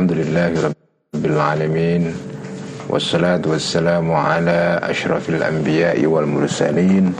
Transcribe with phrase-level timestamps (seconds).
[0.00, 0.72] Alhamdulillahi
[1.12, 2.02] Rabbil Alamin
[2.88, 7.12] Wassalatu wassalamu ala ashrafil anbiya'i wal mursalin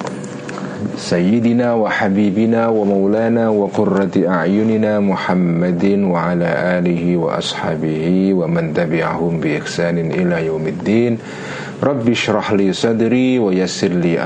[0.97, 8.49] Sayyidina wa habibina wa maulana wa qurrati a'yunina Muhammadin wa ala alihi wa ashabihi wa
[8.49, 11.21] man tabi'ahum bi ihsanin ila yaumiddin
[11.85, 14.17] Rabbi shrah li sadri wa yassir li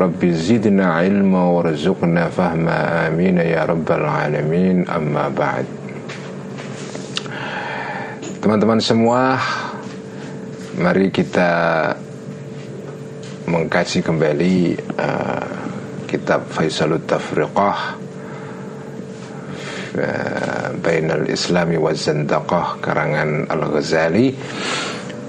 [0.00, 4.88] Rabbi zidna ilma warzuqna fahma amin ya rabbal alamin.
[4.88, 5.68] Amma ba'd.
[8.40, 9.36] Teman-teman semua
[10.80, 11.92] Mari kita
[13.44, 15.52] mengkaji kembali uh,
[16.08, 17.78] kitab Faisalut Tafriqah
[20.00, 24.32] uh, Bainal Islami wa Zandaqah karangan Al-Ghazali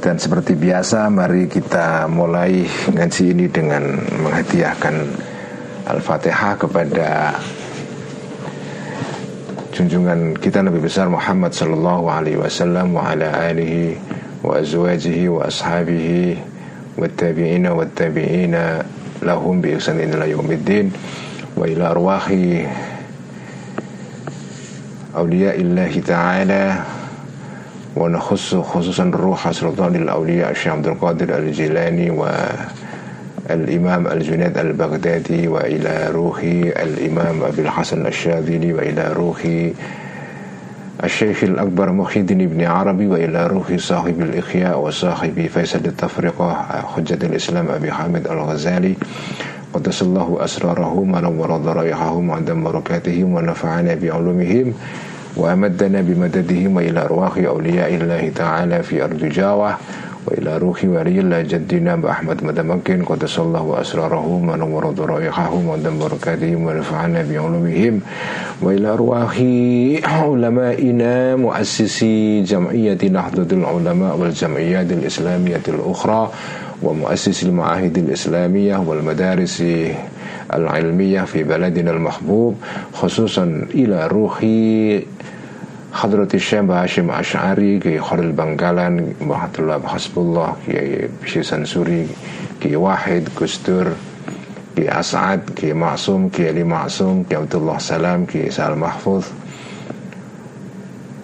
[0.02, 4.96] dan seperti biasa mari kita mulai ngaji ini dengan menghadiahkan
[5.86, 7.38] Al-Fatihah kepada
[9.78, 13.94] junjungan kita Nabi besar Muhammad sallallahu alaihi wasallam wa ala alihi
[14.42, 16.34] wa azwajihi wa ashabihi
[16.98, 18.82] wa tabi'ina wa tabi'ina
[19.22, 20.90] lahum bi ihsan ila yaumiddin
[21.54, 22.66] wa ila arwahi
[25.14, 27.01] awliya illahi ta'ala
[27.96, 32.10] ونخص خصوصا روح سلطان الأولياء الشيخ عبد القادر الجيلاني
[33.50, 36.40] والإمام الجنيد البغدادي وإلى روح
[36.84, 39.48] الإمام أبي الحسن الشاذلي وإلى روح
[41.04, 46.54] الشيخ الأكبر محي الدين بن عربي وإلى روح صاحب الإخياء وصاحب فيصل التفرقة
[46.96, 48.96] حجة الإسلام أبي حامد الغزالي.
[49.74, 54.74] قدس الله أسرارهم ونور ضرائحهم وعندما بركاتهم ونفعنا بعلومهم.
[55.38, 59.76] وأمدنا بمددهم إلى أرواح أولياء الله تعالى في أرض جاوة
[60.28, 67.22] وإلى روح ولي الله جدنا أحمد مدمكن قدس الله أسرارهم ونور ضرائحهم ودم بركاتهم ونفعنا
[67.30, 68.02] بعلومهم
[68.62, 69.34] وإلى أرواح
[70.22, 76.32] علمائنا مؤسسي جمعية نهضة العلماء والجمعيات الإسلامية الأخرى
[76.84, 79.64] ومؤسسي المعاهد الإسلامية والمدارس
[80.54, 82.56] العلمية في بلدنا المحبوب
[82.94, 84.40] خصوصا إلى روح
[85.92, 92.08] Hadrati Syekh Hashim Ash'ari, Kiai Khalil Bangkalan, Mahatullah Hasbullah, Kiai San Suri,
[92.60, 93.94] Kiai Wahid, Gustur,
[94.74, 99.28] Kiai As'ad, Kiai Ma'sum, Kiai Ali Ma'sum, Kiai Abdullah Salam, Kiai Sal Mahfuz.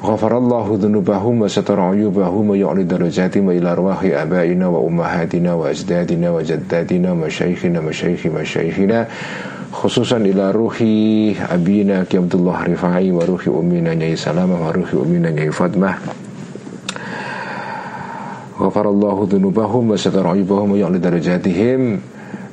[0.03, 5.71] Ghafarallahu dhunubahum wa satara uyubahum wa yu'li darajatim wa ila arwahi abaina wa ummahatina wa
[5.71, 8.85] ajdadina wa jaddadina wa syaikhina wa syaikhi
[9.66, 10.76] مشايخنا خصوصا إلى روح
[11.50, 15.94] أبينا كي عبد الله رفاعي وروح أمنا نيي سلامة وروح أمنا نيي فاطمة
[18.60, 22.00] غفر الله ذنوبهم وستر عيوبهم ويعلي درجاتهم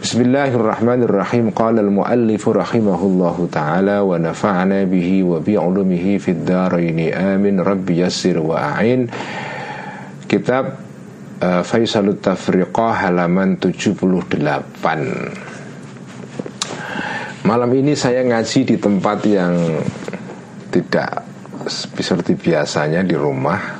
[0.00, 1.52] Bismillahirrahmanirrahim.
[1.52, 7.12] Qala al-muallifu rahimahullahu ta'ala Wa nafa'na bihi wa bi'ulumihi Fid daraini.
[7.12, 7.60] Amin.
[7.60, 9.12] Rabbi yassir wa a'in.
[10.24, 10.80] Kitab
[11.44, 14.40] uh, Faisalut Tafriqah halaman 78
[17.44, 19.84] Malam ini saya ngaji di tempat yang
[20.72, 21.12] Tidak
[21.68, 23.79] seperti biasanya di rumah.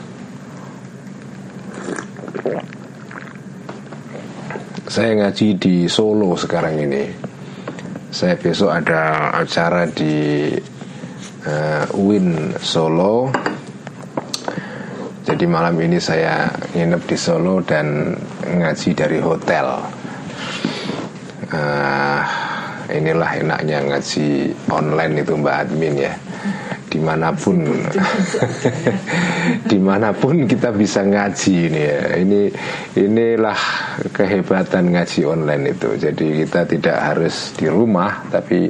[4.90, 7.06] Saya ngaji di Solo sekarang ini
[8.10, 10.50] Saya besok ada acara di
[11.46, 13.30] uh, UIN Solo
[15.30, 19.78] jadi malam ini saya nginep di Solo dan ngaji dari hotel.
[21.54, 22.20] Uh,
[22.90, 26.18] inilah enaknya ngaji online itu Mbak Admin ya.
[26.90, 27.62] Di mana pun,
[29.70, 32.00] di mana pun kita bisa ngaji ini ya.
[32.18, 32.40] Ini
[32.98, 33.60] inilah
[34.10, 35.94] kehebatan ngaji online itu.
[35.94, 38.66] Jadi kita tidak harus di rumah, tapi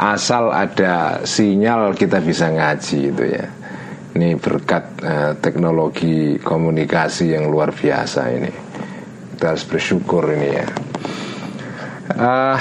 [0.00, 3.46] asal ada sinyal kita bisa ngaji itu ya.
[4.16, 8.52] Ini berkat uh, teknologi komunikasi yang luar biasa ini.
[9.36, 10.66] Kita harus bersyukur ini ya.
[12.16, 12.56] Uh,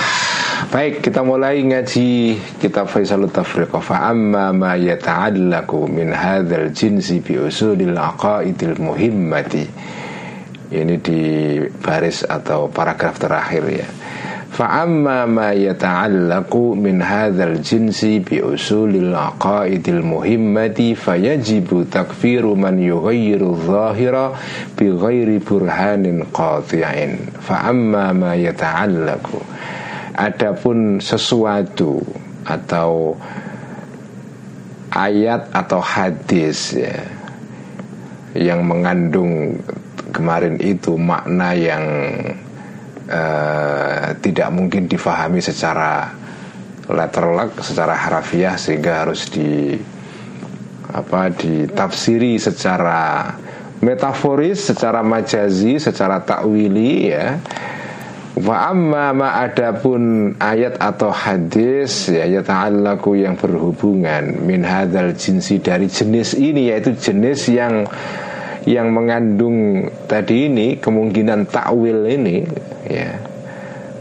[0.68, 7.40] Baik, kita mulai ngaji kitab Faisalut Tafriq Fa amma ma yata'allaqu min hadzal jinsi bi
[7.40, 9.64] usulil aqaidil muhimmati.
[10.68, 11.22] Ini di
[11.80, 13.88] baris atau paragraf terakhir ya.
[14.52, 23.56] Fa amma ma yata'allaqu min hadzal jinsi bi usulil aqaidil muhimmati fayajibu takfiru man yughayyiru
[23.56, 24.36] dhahira
[24.76, 27.40] bi ghairi burhanin qati'in.
[27.40, 29.40] Fa amma ma yata'allaqu
[30.18, 32.02] Adapun sesuatu
[32.42, 33.14] atau
[34.90, 37.06] ayat atau hadis ya
[38.34, 39.62] yang mengandung
[40.10, 41.86] kemarin itu makna yang
[43.10, 46.14] uh, tidak mungkin difahami secara
[46.88, 49.76] letterlek, secara harafiah sehingga harus di
[50.88, 53.36] apa ditafsiri secara
[53.84, 57.38] metaforis, secara majazi, secara takwili ya.
[58.38, 65.90] Wa amma ma adapun ayat atau hadis ya yata'allaku yang berhubungan min hadzal jinsi dari
[65.90, 67.90] jenis ini yaitu jenis yang
[68.70, 72.46] yang mengandung tadi ini kemungkinan takwil ini
[72.86, 73.12] ya.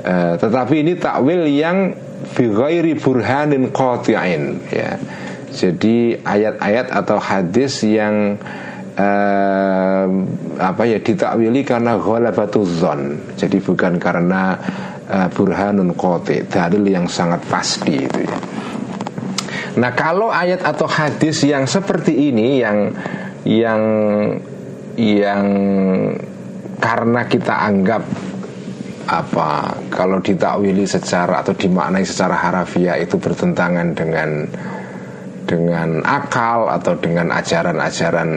[0.07, 1.97] Uh, tetapi ini takwil yang
[2.37, 5.01] bighairi burhanin qati'in ya.
[5.57, 8.37] Jadi ayat-ayat atau hadis yang
[8.97, 10.07] uh,
[10.57, 14.57] apa ya ditakwili karena ghalabatuzon jadi bukan karena
[15.07, 18.39] uh, burhanun qati dalil yang sangat pasti itu ya.
[19.77, 22.97] Nah kalau ayat atau hadis yang seperti ini yang
[23.45, 23.83] yang
[24.97, 25.45] yang
[26.81, 28.03] karena kita anggap
[29.07, 34.49] apa kalau ditakwili secara atau dimaknai secara harafiah itu bertentangan dengan
[35.47, 38.31] dengan akal atau dengan ajaran-ajaran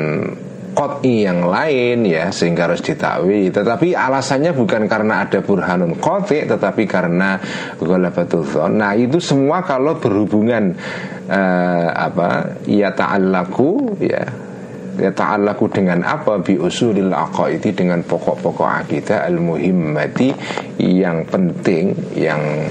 [0.80, 6.88] kot'i yang lain ya sehingga harus ditakwili tetapi alasannya bukan karena ada burhanun koti tetapi
[6.88, 7.36] karena
[7.76, 10.72] ghalabatul nah itu semua kalau berhubungan
[11.28, 14.24] uh, apa ya ta'allaku ya
[15.00, 16.44] ya ta'allaku dengan apa?
[16.44, 20.36] Bi usulil aqaidi dengan pokok-pokok akidah al muhimmati
[20.78, 22.68] yang penting yang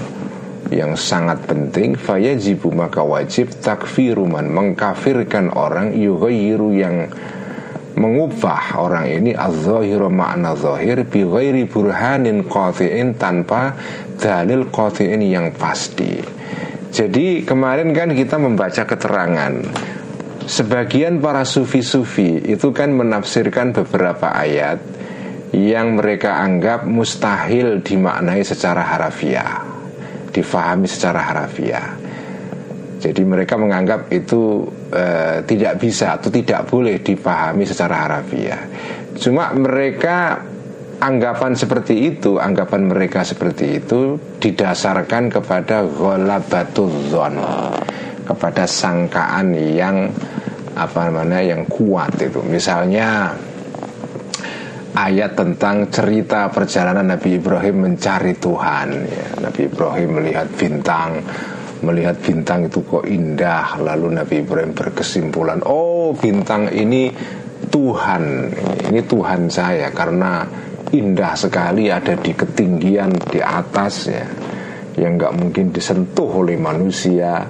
[0.69, 1.96] yang sangat penting.
[1.96, 7.08] Fayajibu maka wajib takfiruman mengkafirkan orang yughayyiru yang
[7.98, 13.74] mengubah orang ini az-zahiru makna zahir bi ghairi burhanin qati'in tanpa
[14.16, 16.22] dalil qati'in yang pasti.
[16.88, 19.52] Jadi kemarin kan kita membaca keterangan
[20.48, 24.80] Sebagian para sufi-sufi itu kan menafsirkan beberapa ayat
[25.52, 29.60] yang mereka anggap mustahil dimaknai secara harafiah,
[30.32, 32.07] difahami secara harafiah.
[32.98, 35.04] Jadi mereka menganggap itu e,
[35.46, 38.62] tidak bisa atau tidak boleh dipahami secara harafiah.
[39.14, 40.42] Cuma mereka
[40.98, 46.90] anggapan seperti itu, anggapan mereka seperti itu didasarkan kepada ghalabatul
[48.26, 50.10] kepada sangkaan yang
[50.74, 52.42] apa namanya yang kuat itu.
[52.44, 53.32] Misalnya
[54.98, 58.88] ayat tentang cerita perjalanan Nabi Ibrahim mencari Tuhan.
[59.06, 59.26] Ya.
[59.42, 61.22] Nabi Ibrahim melihat bintang,
[61.82, 63.78] melihat bintang itu kok indah.
[63.78, 67.10] Lalu Nabi Ibrahim berkesimpulan, oh bintang ini
[67.69, 68.25] Tuhan,
[68.88, 70.46] ini Tuhan saya karena
[70.88, 74.26] indah sekali ada di ketinggian di atas ya,
[74.96, 77.44] yang nggak mungkin disentuh oleh manusia.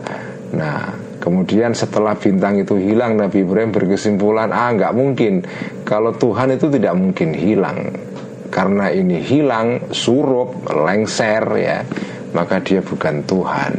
[0.49, 5.43] Nah, Kemudian setelah bintang itu hilang Nabi Ibrahim berkesimpulan Ah nggak mungkin
[5.83, 7.91] Kalau Tuhan itu tidak mungkin hilang
[8.49, 11.83] Karena ini hilang Surup, lengser ya
[12.33, 13.73] Maka dia bukan Tuhan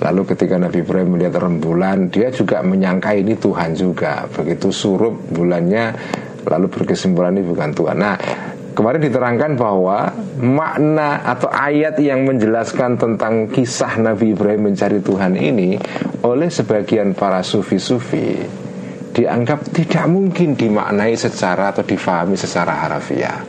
[0.00, 5.92] Lalu ketika Nabi Ibrahim melihat rembulan Dia juga menyangka ini Tuhan juga Begitu surup bulannya
[6.48, 8.16] Lalu berkesimpulan ini bukan Tuhan Nah
[8.70, 10.08] Kemarin diterangkan bahwa
[10.40, 15.74] makna atau ayat yang menjelaskan tentang kisah Nabi Ibrahim mencari Tuhan ini
[16.22, 18.38] oleh sebagian para sufi-sufi
[19.10, 23.42] dianggap tidak mungkin dimaknai secara atau difahami secara harafiah.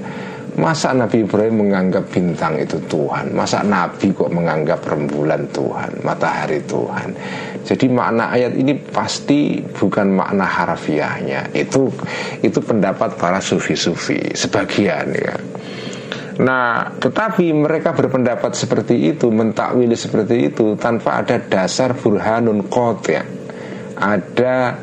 [0.51, 3.31] Masa Nabi Ibrahim menganggap bintang itu Tuhan?
[3.31, 7.15] Masa Nabi kok menganggap rembulan Tuhan Matahari Tuhan?
[7.63, 11.87] Jadi makna ayat ini pasti bukan makna harafiahnya Itu
[12.43, 15.35] itu pendapat para sufi-sufi Sebagian ya.
[16.41, 22.65] Nah, tetapi mereka berpendapat seperti itu, mentakwili seperti itu tanpa ada dasar burhanun
[23.05, 23.23] ya.
[24.01, 24.73] Ada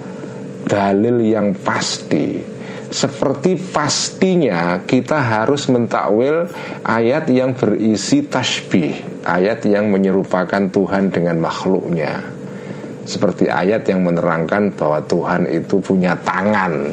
[0.69, 2.58] dalil yang pasti
[2.89, 6.49] seperti pastinya kita harus mentakwil
[6.89, 12.25] ayat yang berisi tasbih, ayat yang menyerupakan Tuhan dengan makhluknya.
[13.05, 16.93] Seperti ayat yang menerangkan bahwa Tuhan itu punya tangan.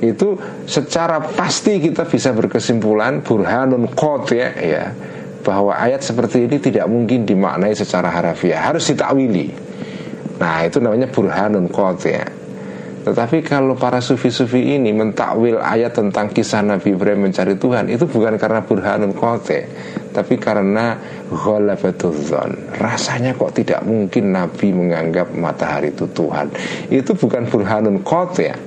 [0.00, 4.84] Itu secara pasti kita bisa berkesimpulan burhanun qat ya, ya
[5.40, 9.52] bahwa ayat seperti ini tidak mungkin dimaknai secara harafiah, harus ditakwili.
[10.40, 12.24] Nah, itu namanya burhanun qat ya.
[13.10, 18.38] Tetapi kalau para sufi-sufi ini mentakwil ayat tentang kisah Nabi Ibrahim mencari Tuhan Itu bukan
[18.38, 19.66] karena burhanun kote
[20.10, 20.98] tapi karena
[21.30, 26.50] ghalabatuzon rasanya kok tidak mungkin Nabi menganggap matahari itu Tuhan.
[26.90, 28.02] Itu bukan burhanun
[28.42, 28.58] ya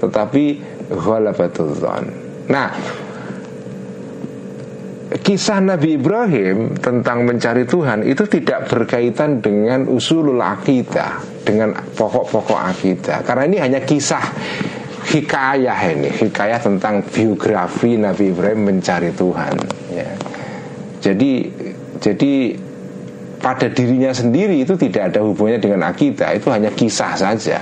[0.00, 0.44] tetapi
[0.88, 2.04] ghalabatuzon
[2.50, 2.72] nah
[5.18, 13.18] kisah Nabi Ibrahim tentang mencari Tuhan itu tidak berkaitan dengan usulul akidah, dengan pokok-pokok akidah.
[13.26, 14.22] Karena ini hanya kisah
[15.10, 19.54] hikayah ini, hikayah tentang biografi Nabi Ibrahim mencari Tuhan.
[19.90, 20.10] Ya.
[21.02, 21.50] Jadi,
[21.98, 22.32] jadi
[23.42, 27.58] pada dirinya sendiri itu tidak ada hubungannya dengan akidah, itu hanya kisah saja.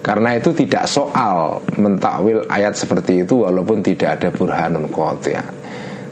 [0.00, 5.46] Karena itu tidak soal mentakwil ayat seperti itu walaupun tidak ada burhanun qati'ah.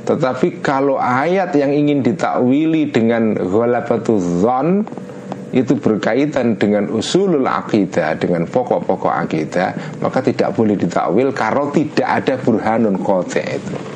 [0.06, 4.86] Tetapi kalau ayat yang ingin ditakwili dengan ghalabatu zon
[5.50, 12.34] itu berkaitan dengan usulul akidah dengan pokok-pokok akidah maka tidak boleh ditakwil kalau tidak ada
[12.38, 13.95] burhanun qati' itu.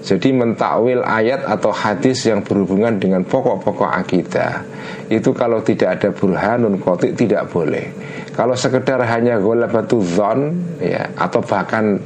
[0.00, 4.64] Jadi mentakwil ayat atau hadis yang berhubungan dengan pokok-pokok akidah.
[5.12, 7.92] Itu kalau tidak ada burhanun kotik tidak boleh.
[8.32, 12.00] Kalau sekedar hanya golabatu zon ya, Atau bahkan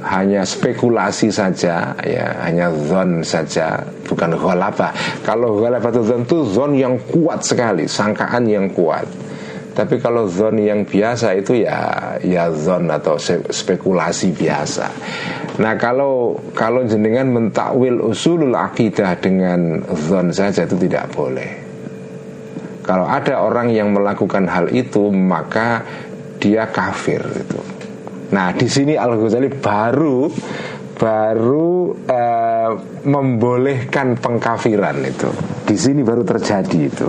[0.00, 7.44] hanya spekulasi saja ya hanya zon saja bukan golabah kalau zon itu zon yang kuat
[7.44, 9.04] sekali sangkaan yang kuat
[9.70, 13.16] tapi kalau zon yang biasa itu ya ya zon atau
[13.48, 14.86] spekulasi biasa.
[15.62, 21.50] Nah kalau kalau jenengan mentakwil usulul akidah dengan zon saja itu tidak boleh.
[22.82, 25.86] Kalau ada orang yang melakukan hal itu maka
[26.42, 27.60] dia kafir itu.
[28.34, 30.26] Nah di sini Al Ghazali baru
[31.00, 32.70] baru uh,
[33.08, 35.30] membolehkan pengkafiran itu.
[35.64, 37.08] Di sini baru terjadi itu.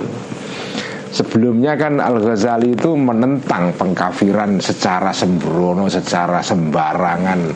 [1.12, 7.52] Sebelumnya kan Al-Ghazali itu menentang pengkafiran secara sembrono, secara sembarangan,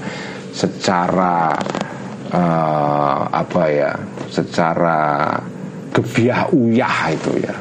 [0.51, 1.55] secara
[2.35, 3.91] uh, apa ya,
[4.27, 5.31] secara
[5.95, 7.55] gebiah uyah itu ya.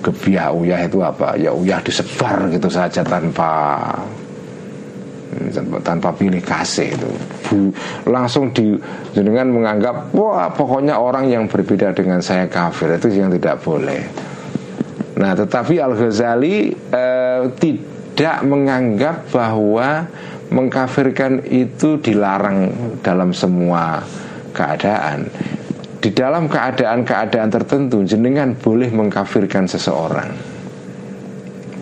[0.00, 1.38] Gebiah uyah itu apa?
[1.38, 3.86] Ya uyah disebar gitu saja tanpa
[5.80, 7.10] tanpa pilih kasih itu.
[8.06, 8.76] Langsung di
[9.16, 14.00] dengan menganggap wah pokoknya orang yang berbeda dengan saya kafir itu yang tidak boleh.
[15.18, 20.06] Nah tetapi Al Ghazali eh, tidak menganggap bahwa
[20.50, 22.70] mengkafirkan itu dilarang
[23.00, 24.02] dalam semua
[24.52, 25.30] keadaan.
[26.00, 30.32] Di dalam keadaan-keadaan tertentu jenengan boleh mengkafirkan seseorang.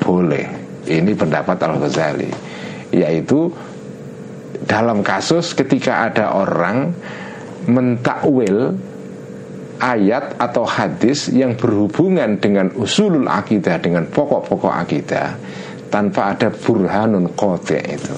[0.02, 0.46] Boleh.
[0.88, 2.47] Ini pendapat Al Ghazali
[2.94, 3.52] yaitu
[4.64, 6.92] dalam kasus ketika ada orang
[7.68, 8.76] mentakwil
[9.78, 15.38] ayat atau hadis yang berhubungan dengan usulul akidah dengan pokok-pokok akidah
[15.88, 18.16] tanpa ada burhanun kote itu.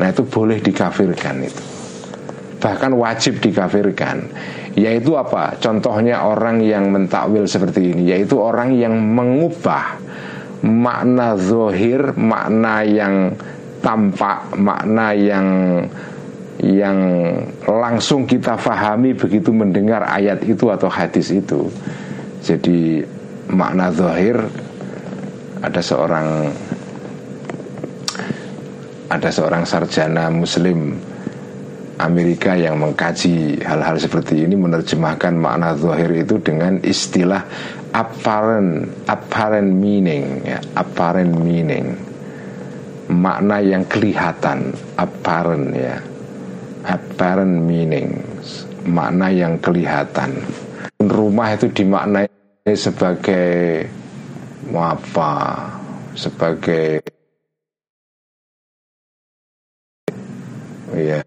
[0.00, 1.64] Nah itu boleh dikafirkan itu.
[2.60, 4.16] Bahkan wajib dikafirkan.
[4.78, 5.58] Yaitu apa?
[5.58, 9.98] Contohnya orang yang mentakwil seperti ini, yaitu orang yang mengubah
[10.62, 13.34] makna zohir, makna yang
[13.80, 15.48] tampak makna yang
[16.60, 17.00] yang
[17.64, 21.72] langsung kita fahami begitu mendengar ayat itu atau hadis itu.
[22.44, 23.00] Jadi
[23.48, 24.36] makna zahir
[25.60, 26.52] ada seorang
[29.10, 31.00] ada seorang sarjana muslim
[32.00, 37.44] Amerika yang mengkaji hal-hal seperti ini menerjemahkan makna zahir itu dengan istilah
[37.92, 42.09] apparent apparent meaning ya, apparent meaning
[43.10, 45.98] makna yang kelihatan apparent ya.
[46.86, 48.22] Apparent meaning
[48.86, 50.40] makna yang kelihatan.
[51.02, 52.30] Rumah itu dimaknai
[52.72, 53.84] sebagai
[54.70, 55.32] apa
[56.14, 57.02] sebagai
[60.94, 61.20] ya,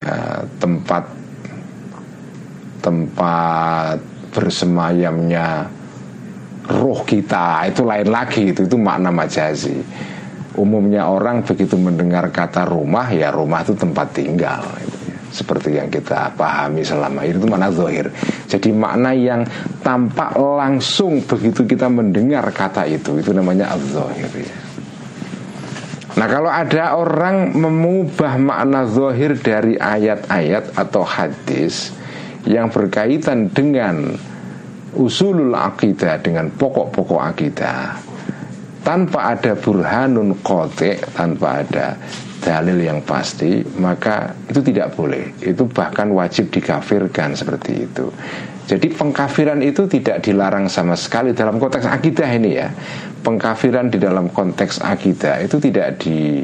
[0.00, 0.16] ya
[0.58, 1.04] tempat
[2.82, 3.98] tempat
[4.32, 5.68] bersemayamnya
[6.68, 9.82] roh kita itu lain lagi itu itu makna majazi
[10.54, 15.18] umumnya orang begitu mendengar kata rumah ya rumah itu tempat tinggal gitu ya.
[15.32, 18.06] seperti yang kita pahami selama ini itu makna zohir
[18.46, 19.42] jadi makna yang
[19.80, 24.56] tampak langsung begitu kita mendengar kata itu itu namanya zohir ya.
[26.12, 31.88] Nah kalau ada orang mengubah makna zohir dari ayat-ayat atau hadis
[32.44, 34.12] yang berkaitan dengan
[34.96, 37.96] usulul akidah dengan pokok-pokok akidah
[38.82, 41.96] tanpa ada burhanun kote tanpa ada
[42.42, 45.30] dalil yang pasti maka itu tidak boleh.
[45.38, 48.10] Itu bahkan wajib dikafirkan seperti itu.
[48.66, 52.68] Jadi pengkafiran itu tidak dilarang sama sekali dalam konteks akidah ini ya.
[53.22, 56.42] Pengkafiran di dalam konteks akidah itu tidak di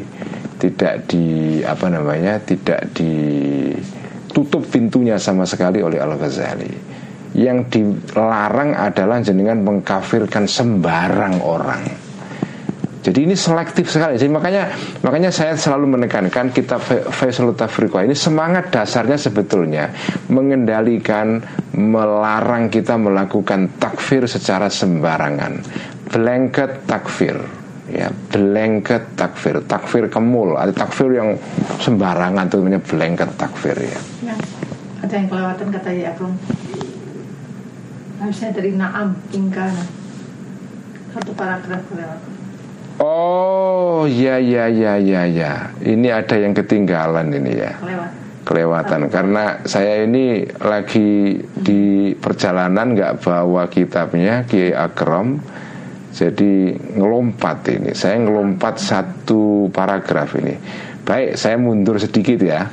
[0.62, 6.97] tidak di apa namanya tidak ditutup pintunya sama sekali oleh Al Ghazali
[7.36, 12.08] yang dilarang adalah jenengan mengkafirkan sembarang orang
[13.08, 14.20] jadi ini selektif sekali.
[14.20, 14.68] Jadi makanya
[15.00, 16.76] makanya saya selalu menekankan kita
[17.08, 19.88] Faisal Tafriqah ini semangat dasarnya sebetulnya
[20.28, 21.40] mengendalikan
[21.72, 25.62] melarang kita melakukan takfir secara sembarangan.
[26.12, 27.36] Blanket takfir
[27.88, 31.40] ya blanket takfir takfir kemul ada takfir yang
[31.80, 34.00] sembarangan itu namanya blanket takfir ya.
[34.28, 34.36] ya
[35.00, 36.36] ada yang kelewatan kata ya Agung
[38.18, 39.84] harusnya dari naam ingkana
[41.14, 41.82] satu paragraf
[42.98, 45.70] Oh ya ya ya ya ya.
[45.78, 47.78] Ini ada yang ketinggalan ini ya.
[47.78, 48.10] Kelewat.
[48.42, 49.00] Kelewatan.
[49.06, 55.38] Karena saya ini lagi di perjalanan nggak bawa kitabnya Kiai Akram.
[56.10, 57.94] Jadi ngelompat ini.
[57.94, 60.58] Saya ngelompat satu paragraf ini.
[61.06, 62.66] Baik saya mundur sedikit ya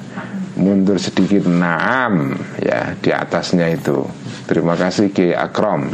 [0.55, 4.03] Mundur sedikit Naam ya di atasnya itu
[4.47, 5.91] Terima kasih Kiai Akram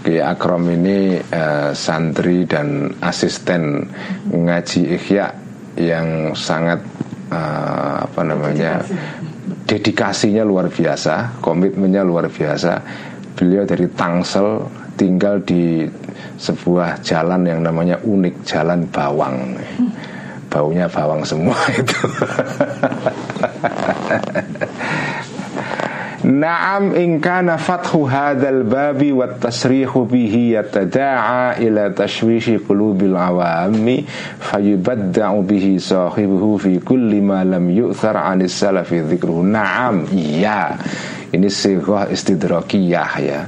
[0.00, 3.84] Kiai Akrom ini uh, santri dan asisten
[4.32, 5.28] ngaji Ikhya
[5.76, 6.80] yang sangat
[7.28, 8.80] uh, apa namanya
[9.68, 12.72] dedikasinya luar biasa, komitmennya luar biasa.
[13.36, 14.66] Beliau dari Tangsel
[14.98, 15.86] tinggal di
[16.40, 19.56] sebuah jalan yang namanya unik Jalan Bawang.
[20.50, 22.00] Baunya bawang semua itu.
[26.20, 34.04] Naam in kana fathu hadzal babi wat tasrihu bihi yatada'a ila tashwishi qulubil awami
[34.36, 39.48] fayubadda'u bihi sahibuhu fi kulli ma lam yu'thar 'anis salafi dzikruhu.
[39.48, 40.76] Naam, iya.
[41.30, 43.40] Ini sighah istidrakiyah ya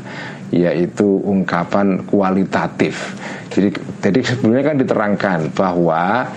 [0.52, 3.16] yaitu ungkapan kualitatif.
[3.48, 3.68] Jadi,
[4.04, 6.28] jadi sebelumnya kan diterangkan bahwa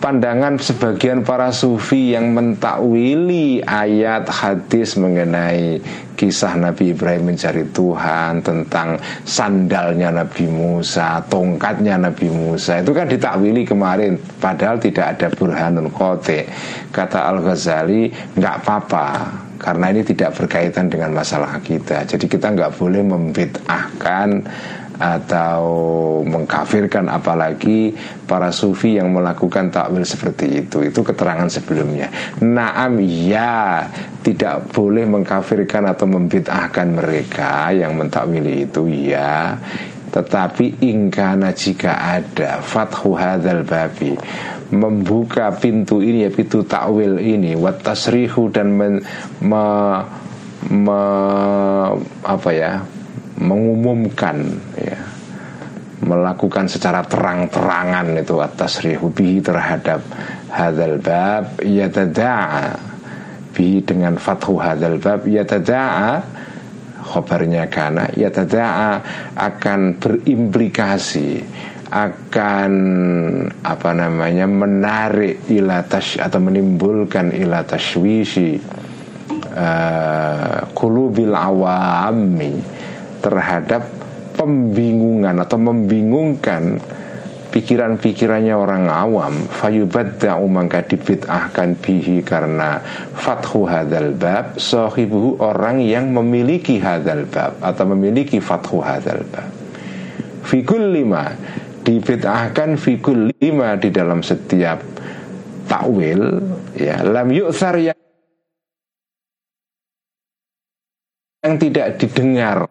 [0.00, 5.76] pandangan sebagian para sufi yang mentakwili ayat hadis mengenai
[6.16, 8.96] kisah Nabi Ibrahim mencari Tuhan tentang
[9.28, 12.80] sandalnya Nabi Musa, tongkatnya Nabi Musa.
[12.80, 16.48] Itu kan ditakwili kemarin padahal tidak ada burhanun kote
[16.90, 18.08] kata Al Ghazali
[18.40, 19.06] nggak apa-apa
[19.60, 24.28] karena ini tidak berkaitan dengan masalah kita jadi kita nggak boleh membid'ahkan
[25.00, 25.64] atau
[26.20, 27.96] mengkafirkan apalagi
[28.28, 30.84] para sufi yang melakukan takwil seperti itu.
[30.84, 32.12] Itu keterangan sebelumnya.
[32.44, 33.88] Naam ya
[34.20, 39.56] tidak boleh mengkafirkan atau membid'ahkan mereka yang mentakwili itu ya.
[40.12, 44.12] Tetapi ingkana jika ada fathu hadzal babi
[44.70, 49.02] membuka pintu ini ya pintu takwil ini wat tasrihu dan men,
[49.42, 49.64] me,
[50.70, 51.02] me,
[52.22, 52.78] apa ya
[53.40, 54.36] mengumumkan
[54.76, 55.00] ya
[56.00, 60.00] melakukan secara terang-terangan itu atas rihubi terhadap
[60.48, 62.80] hadal bab yatada'a
[63.52, 66.24] bi dengan fathu hadal bab yatada'a
[67.04, 68.92] khobarnya kana yatada'a
[69.36, 71.44] akan berimplikasi
[71.90, 72.72] akan
[73.66, 78.62] apa namanya menarik ilatas atau menimbulkan ilatashwishi
[79.52, 82.79] uh, kulubil awami
[83.20, 83.86] terhadap
[84.34, 86.80] pembingungan atau membingungkan
[87.50, 89.34] pikiran-pikirannya orang awam.
[89.50, 92.80] Fayubadda'u maka dibid'ahkan bihi karena
[93.14, 99.50] fathu hadal bab sahibuhu orang yang memiliki hadal bab atau memiliki fathu hadal bab.
[100.46, 101.36] Fikul lima
[101.84, 104.80] dibid'ahkan fikul lima di dalam setiap
[105.70, 106.42] takwil
[106.74, 107.98] ya lam yu'thar yang
[111.40, 112.68] yang tidak didengar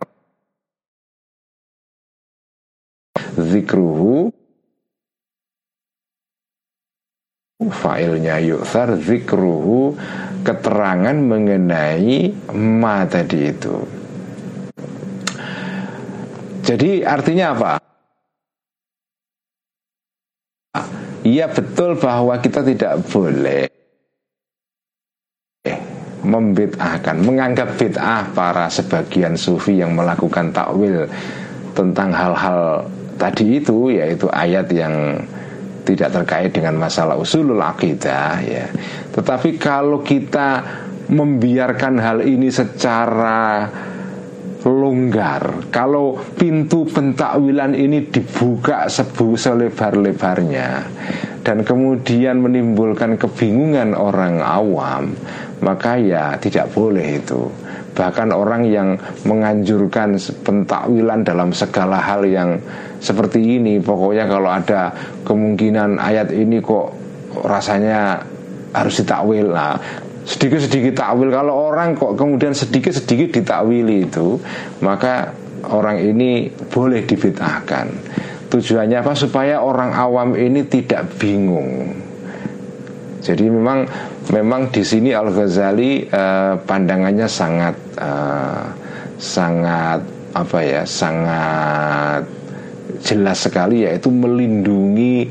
[3.47, 4.31] zikruhu
[7.59, 9.95] Failnya yu'thar zikruhu
[10.43, 13.75] Keterangan mengenai ma tadi itu
[16.63, 17.71] Jadi artinya apa?
[21.25, 23.65] Iya betul bahwa kita tidak boleh
[26.23, 31.07] membid'ahkan, menganggap bid'ah para sebagian sufi yang melakukan takwil
[31.73, 32.85] tentang hal-hal
[33.19, 35.19] tadi itu yaitu ayat yang
[35.83, 38.65] tidak terkait dengan masalah usulul akidah ya.
[39.11, 40.63] Tetapi kalau kita
[41.11, 43.67] membiarkan hal ini secara
[44.63, 50.69] longgar, kalau pintu pentakwilan ini dibuka sebu selebar-lebarnya
[51.41, 55.15] dan kemudian menimbulkan kebingungan orang awam,
[55.63, 57.68] maka ya tidak boleh itu
[57.99, 58.95] bahkan orang yang
[59.27, 60.15] menganjurkan
[60.47, 62.55] pentakwilan dalam segala hal yang
[63.03, 64.95] seperti ini pokoknya kalau ada
[65.27, 66.95] kemungkinan ayat ini kok
[67.43, 68.23] rasanya
[68.71, 69.51] harus ditakwil.
[69.51, 69.75] Nah
[70.23, 71.27] sedikit-sedikit takwil.
[71.27, 74.39] Kalau orang kok kemudian sedikit-sedikit ditakwili itu
[74.79, 75.35] maka
[75.67, 77.87] orang ini boleh dibid'ahkan
[78.47, 79.11] tujuannya apa?
[79.11, 81.99] Supaya orang awam ini tidak bingung.
[83.19, 83.83] Jadi memang
[84.29, 88.63] memang di sini Al Ghazali eh, pandangannya sangat eh,
[89.19, 92.23] sangat apa ya sangat
[93.01, 95.27] jelas sekali yaitu melindungi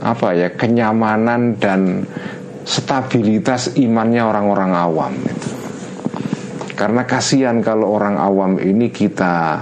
[0.00, 2.04] apa ya kenyamanan dan
[2.64, 5.50] stabilitas imannya orang-orang awam itu.
[6.74, 9.60] Karena kasihan kalau orang awam ini kita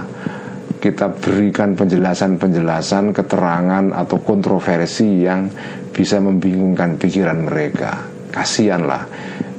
[0.79, 5.51] kita berikan penjelasan-penjelasan, keterangan atau kontroversi yang
[5.91, 8.08] bisa membingungkan pikiran mereka.
[8.29, 9.03] Kasihanlah.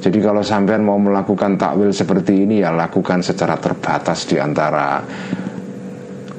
[0.01, 4.97] Jadi kalau sampean mau melakukan takwil seperti ini ya lakukan secara terbatas di antara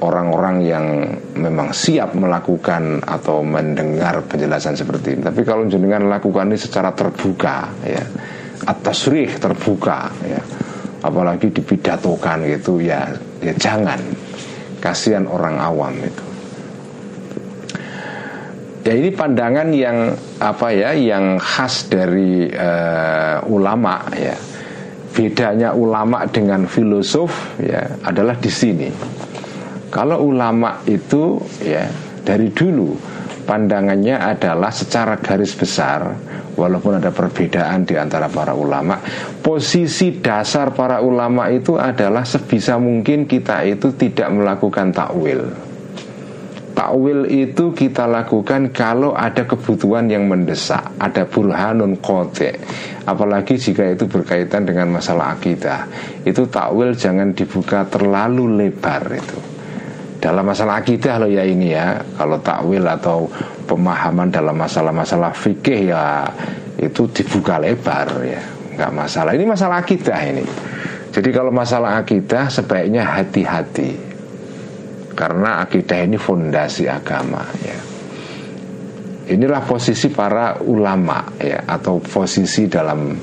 [0.03, 0.85] orang-orang yang
[1.39, 5.21] memang siap melakukan atau mendengar penjelasan seperti ini.
[5.23, 8.03] Tapi kalau jenengan lakukan ini secara terbuka, ya,
[8.67, 10.41] atas rih terbuka, ya,
[11.07, 13.07] apalagi dipidatokan gitu, ya,
[13.39, 13.99] ya jangan.
[14.83, 16.32] Kasihan orang awam itu.
[18.83, 20.11] Ya ini pandangan yang
[20.43, 24.35] apa ya, yang khas dari uh, ulama ya.
[25.13, 28.89] Bedanya ulama dengan filosof ya adalah di sini
[29.93, 31.85] kalau ulama itu ya
[32.25, 32.97] dari dulu
[33.45, 36.17] pandangannya adalah secara garis besar
[36.57, 38.97] walaupun ada perbedaan di antara para ulama
[39.45, 45.53] posisi dasar para ulama itu adalah sebisa mungkin kita itu tidak melakukan takwil
[46.73, 52.57] takwil itu kita lakukan kalau ada kebutuhan yang mendesak ada burhanun kote
[53.03, 55.87] apalagi jika itu berkaitan dengan masalah akidah.
[56.23, 59.39] Itu takwil jangan dibuka terlalu lebar itu.
[60.23, 61.99] Dalam masalah akidah loh ya ini ya.
[62.15, 63.27] Kalau takwil atau
[63.67, 66.23] pemahaman dalam masalah-masalah fikih ya
[66.79, 68.41] itu dibuka lebar ya.
[68.79, 69.31] Nggak masalah.
[69.35, 70.45] Ini masalah akidah ini.
[71.13, 74.12] Jadi kalau masalah akidah sebaiknya hati-hati
[75.13, 77.79] karena akidah ini fondasi agama ya
[79.33, 83.15] inilah posisi para ulama ya atau posisi dalam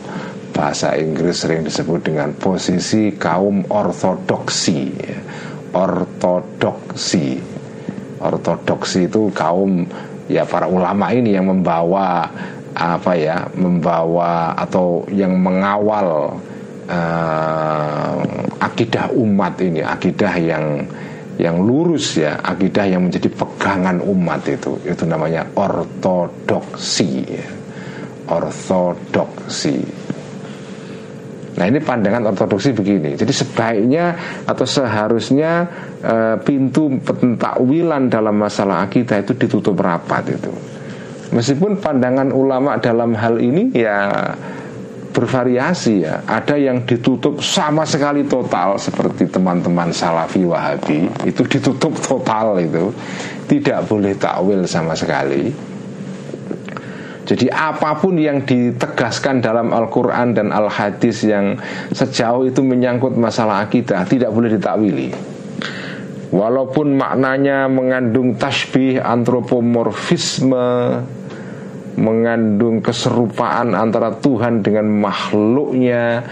[0.50, 5.18] bahasa Inggris sering disebut dengan posisi kaum ortodoksi ya
[5.74, 7.38] ortodoksi.
[8.20, 9.86] Ortodoksi itu kaum
[10.28, 12.28] ya para ulama ini yang membawa
[12.76, 16.38] apa ya, membawa atau yang mengawal
[16.86, 18.14] uh,
[18.60, 20.84] akidah umat ini, akidah yang
[21.40, 27.24] yang lurus ya, akidah yang menjadi pegangan umat itu, itu namanya ortodoksi.
[27.24, 27.48] Ya.
[28.28, 29.80] Ortodoksi.
[31.56, 33.16] Nah ini pandangan ortodoksi begini.
[33.16, 34.16] Jadi sebaiknya
[34.48, 35.68] atau seharusnya
[36.00, 40.52] e, pintu pentakwilan dalam masalah akidah itu ditutup rapat itu.
[41.36, 44.08] Meskipun pandangan ulama dalam hal ini ya
[45.10, 46.22] bervariasi ya.
[46.24, 52.94] Ada yang ditutup sama sekali total seperti teman-teman Salafi Wahabi itu ditutup total itu.
[53.50, 55.50] Tidak boleh takwil sama sekali.
[57.30, 61.54] Jadi apa pun yang ditegaskan dalam Al-Quran dan Al-Hadis yang
[61.94, 65.14] sejauh itu menyangkut masalah akidah tidak boleh ditakwili.
[66.30, 70.66] Walaupun maknanya mengandung tasbih, antropomorfisme,
[72.00, 76.24] mengandung keserupaan antara Tuhan dengan makhluknya,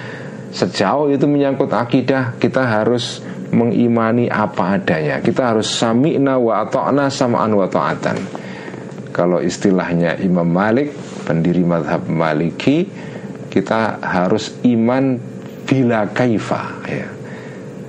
[0.49, 3.21] sejauh itu menyangkut akidah kita harus
[3.53, 5.21] mengimani apa adanya.
[5.21, 8.17] Kita harus sami'na wa ata'na sama'an wa ta'atan.
[9.13, 10.95] Kalau istilahnya Imam Malik
[11.29, 12.87] pendiri madhab Maliki
[13.49, 15.17] kita harus iman
[15.65, 17.09] bila kaifa ya.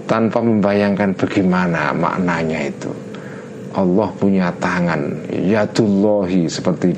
[0.10, 2.90] Tanpa membayangkan bagaimana maknanya itu.
[3.78, 6.90] Allah punya tangan yadullahi seperti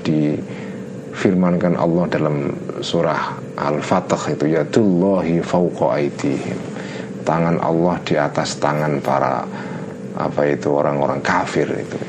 [1.12, 6.58] difirmankan Allah dalam surah Al-Fatah itu yadullahi fauqa aidihim
[7.22, 9.46] tangan Allah di atas tangan para
[10.18, 12.00] apa itu orang-orang kafir itu.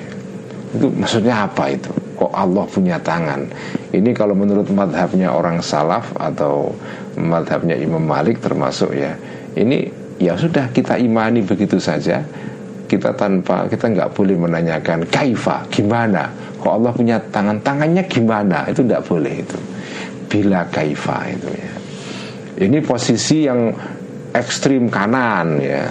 [0.73, 1.93] Itu maksudnya apa itu?
[2.17, 3.45] Kok Allah punya tangan?
[3.93, 6.73] Ini kalau menurut madhabnya orang salaf atau
[7.21, 9.13] madhabnya Imam Malik termasuk ya
[9.53, 12.25] ini ya sudah kita imani begitu saja
[12.89, 16.29] kita tanpa kita nggak boleh menanyakan kaifa gimana
[16.63, 18.71] kok Allah punya tangan tangannya gimana?
[18.71, 19.59] Itu nggak boleh itu.
[20.31, 21.75] Bila kaifa itu ya.
[22.63, 23.75] Ini posisi yang
[24.31, 25.91] ekstrim kanan ya.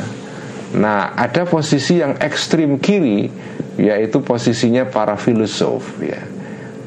[0.80, 3.28] Nah ada posisi yang ekstrim kiri
[3.76, 6.24] yaitu posisinya para filosof ya.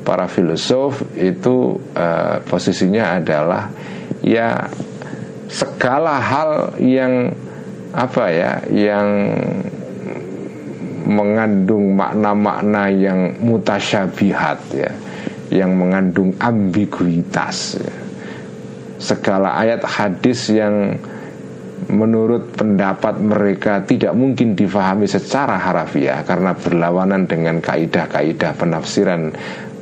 [0.04, 3.68] Para filosof itu uh, posisinya adalah
[4.24, 4.68] ya
[5.52, 7.32] segala hal yang
[7.94, 9.08] apa ya yang
[11.04, 14.90] mengandung makna-makna yang mutasyabihat ya.
[15.52, 17.94] Yang mengandung ambiguitas ya.
[18.98, 20.96] segala ayat hadis yang
[21.92, 29.28] menurut pendapat mereka tidak mungkin difahami secara harafiah karena berlawanan dengan kaidah-kaidah penafsiran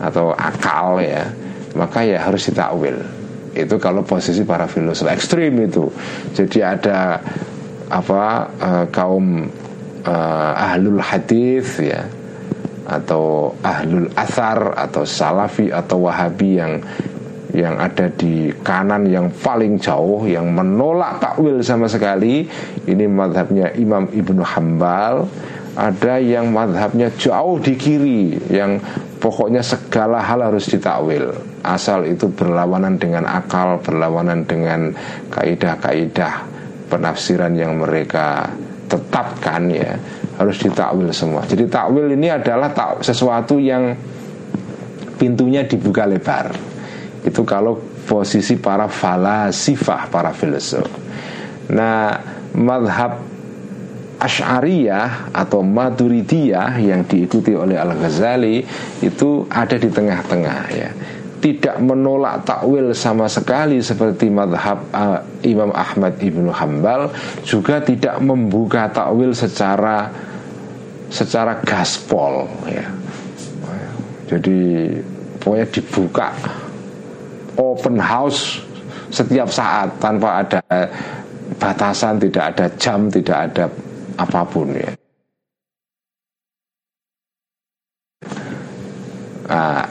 [0.03, 1.31] atau akal ya.
[1.73, 3.01] Maka ya harus ditakwil.
[3.53, 5.89] Itu kalau posisi para filosof ekstrim itu.
[6.37, 7.21] Jadi ada
[7.93, 9.45] apa uh, kaum
[10.07, 12.07] uh, ahlul hadis ya.
[12.83, 16.83] Atau ahlul asar atau salafi atau wahabi yang
[17.53, 22.49] yang ada di kanan yang paling jauh yang menolak takwil sama sekali.
[22.89, 25.29] Ini madhabnya Imam Ibnu Hambal
[25.73, 28.77] ada yang madhabnya jauh di kiri yang
[29.21, 31.33] pokoknya segala hal harus ditakwil.
[31.65, 34.93] Asal itu berlawanan dengan akal berlawanan dengan
[35.33, 36.45] kaidah-kaidah
[36.93, 38.53] penafsiran yang mereka
[38.93, 39.97] tetapkan ya
[40.37, 42.69] harus ditakwil semua jadi takwil ini adalah
[43.01, 43.97] sesuatu yang
[45.17, 46.53] pintunya dibuka lebar
[47.23, 50.87] itu kalau posisi para falasifah, para filsuf.
[51.71, 52.19] Nah,
[52.53, 53.31] madhab
[54.23, 58.63] Ash'ariyah atau Maturidiyah yang diikuti oleh Al-Ghazali
[59.03, 60.91] itu ada di tengah-tengah ya.
[61.43, 67.11] Tidak menolak takwil sama sekali seperti madhab uh, Imam Ahmad ibnu Hambal
[67.43, 70.07] juga tidak membuka takwil secara
[71.11, 72.87] secara gaspol ya.
[74.31, 74.89] Jadi
[75.43, 76.29] pokoknya dibuka
[77.59, 78.63] open house
[79.13, 80.63] setiap saat tanpa ada
[81.61, 83.65] batasan, tidak ada jam, tidak ada
[84.17, 84.91] apa pun ya.
[89.53, 89.85] Nah,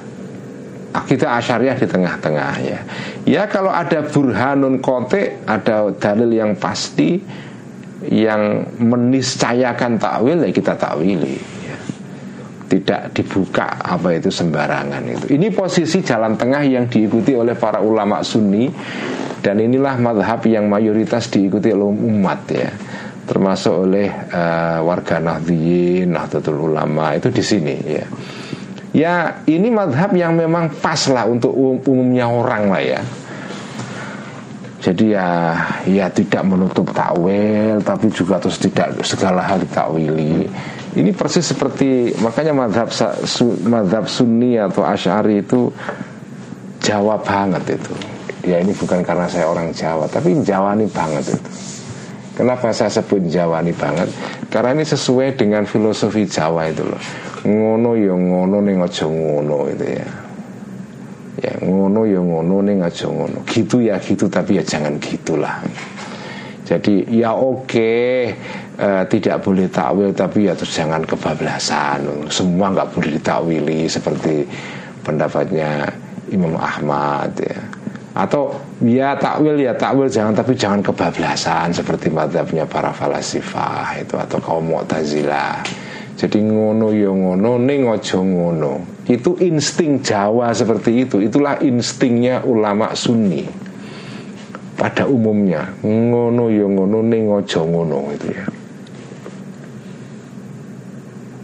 [1.07, 2.79] kita asyariah di tengah-tengah ya.
[3.25, 7.21] Ya kalau ada burhanun kote, ada dalil yang pasti
[8.01, 11.37] yang meniscayakan takwil ya kita takwili
[12.71, 15.35] tidak dibuka apa itu sembarangan itu.
[15.35, 18.71] Ini posisi jalan tengah yang diikuti oleh para ulama Sunni
[19.43, 22.71] dan inilah madhab yang mayoritas diikuti oleh umat ya
[23.31, 28.03] termasuk oleh uh, warga Nahdliyin, Nahdlatul Ulama itu di sini ya.
[28.91, 33.01] Ya ini madhab yang memang pas lah untuk umumnya orang lah ya.
[34.81, 40.49] Jadi ya ya tidak menutup takwil tapi juga terus tidak segala hal ditakwili
[40.91, 42.91] ini persis seperti makanya madhab
[43.63, 45.71] madhab sunni atau asyari itu
[46.81, 47.93] Jawa banget itu.
[48.41, 51.49] Ya ini bukan karena saya orang Jawa, tapi Jawani banget itu.
[52.33, 54.09] Kenapa saya sebut Jawani banget?
[54.49, 56.97] Karena ini sesuai dengan filosofi Jawa itu loh.
[57.41, 60.09] Ngono ya ngono ning aja ngono itu ya.
[61.41, 63.41] Ya ngono ya ngono ning aja ngono.
[63.49, 65.61] Gitu ya gitu tapi ya jangan gitulah.
[66.65, 67.99] Jadi ya oke
[68.81, 74.45] uh, tidak boleh takwil tapi ya terus jangan kebablasan semua nggak boleh ditakwili seperti
[75.05, 75.89] pendapatnya
[76.33, 77.59] Imam Ahmad ya
[78.11, 78.51] atau
[78.83, 84.67] ya takwil ya takwil jangan tapi jangan kebablasan seperti madhabnya para falasifah itu atau kaum
[84.67, 85.63] mu'tazilah
[86.21, 88.73] jadi ngono yo ya ngono ning ojo ngono
[89.09, 93.49] itu insting Jawa seperti itu itulah instingnya ulama sunni
[94.77, 98.45] pada umumnya ngono yo ya ngono ning ojo ngono itu ya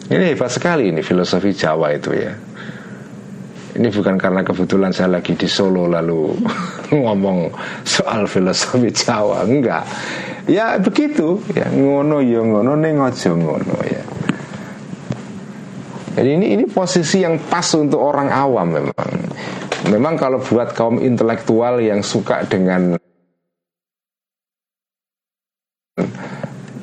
[0.07, 2.31] ini hebat sekali ini filosofi Jawa itu ya.
[3.77, 6.31] Ini bukan karena kebetulan saya lagi di Solo lalu
[6.95, 7.51] ngomong
[7.83, 9.83] soal filosofi Jawa, enggak.
[10.47, 14.16] Ya begitu, ya ngono ya ngono ngono ya.
[16.17, 19.09] Jadi ini ini posisi yang pas untuk orang awam memang.
[19.93, 22.97] Memang kalau buat kaum intelektual yang suka dengan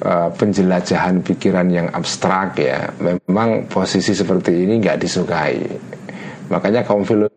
[0.04, 5.64] uh, penjelajahan pikiran yang abstrak ya memang posisi seperti ini nggak disukai
[6.52, 7.32] makanya kaum filosof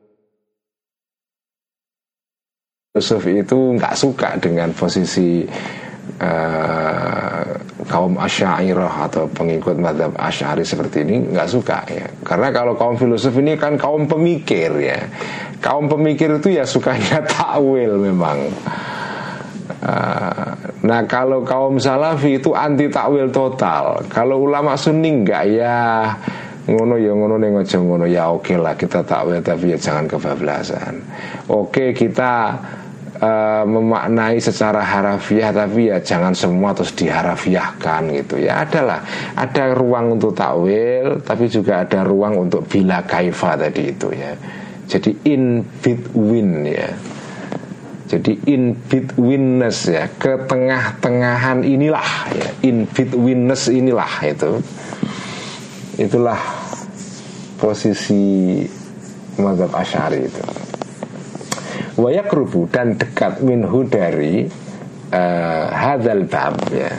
[3.25, 5.47] itu nggak suka dengan posisi
[6.19, 12.07] uh, kaum asyairah atau pengikut madhab asyari seperti ini nggak suka ya.
[12.21, 14.99] Karena kalau kaum filosof ini kan kaum pemikir ya.
[15.63, 18.51] Kaum pemikir itu ya sukanya takwil memang.
[19.77, 24.03] Ah, nah kalau kaum salafi itu anti takwil total.
[24.11, 26.11] Kalau ulama sunni enggak ya.
[26.67, 28.05] Ngono ya ngono nih ngojo ngono.
[28.09, 30.99] Ya oke lah kita takwil tapi ya jangan kebablasan.
[31.47, 32.59] Oke kita
[33.17, 38.63] uh, memaknai secara harafiah tapi ya jangan semua terus diharafiahkan gitu ya.
[38.63, 39.01] Adalah
[39.33, 44.33] ada ruang untuk takwil tapi juga ada ruang untuk bila kaifa tadi itu ya.
[44.87, 46.89] Jadi in between ya.
[48.07, 54.63] Jadi in betweenness ya, ke tengah-tengahan inilah ya, in betweenness inilah itu.
[55.99, 56.39] Itulah
[57.59, 58.63] posisi
[59.35, 60.43] mazhab Asy'ari itu.
[61.97, 64.45] Wayakrubu dan dekat minhu dari
[65.11, 66.93] uh, hadzal bab ya.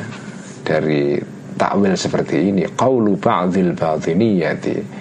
[0.66, 1.16] Dari
[1.54, 2.66] takwil seperti ini.
[2.74, 4.98] Qaulu ba'dil batiniyati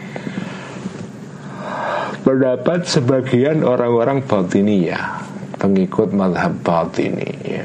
[2.27, 5.23] pendapat sebagian orang-orang batiniyah
[5.55, 7.63] pengikut madhab batini ya.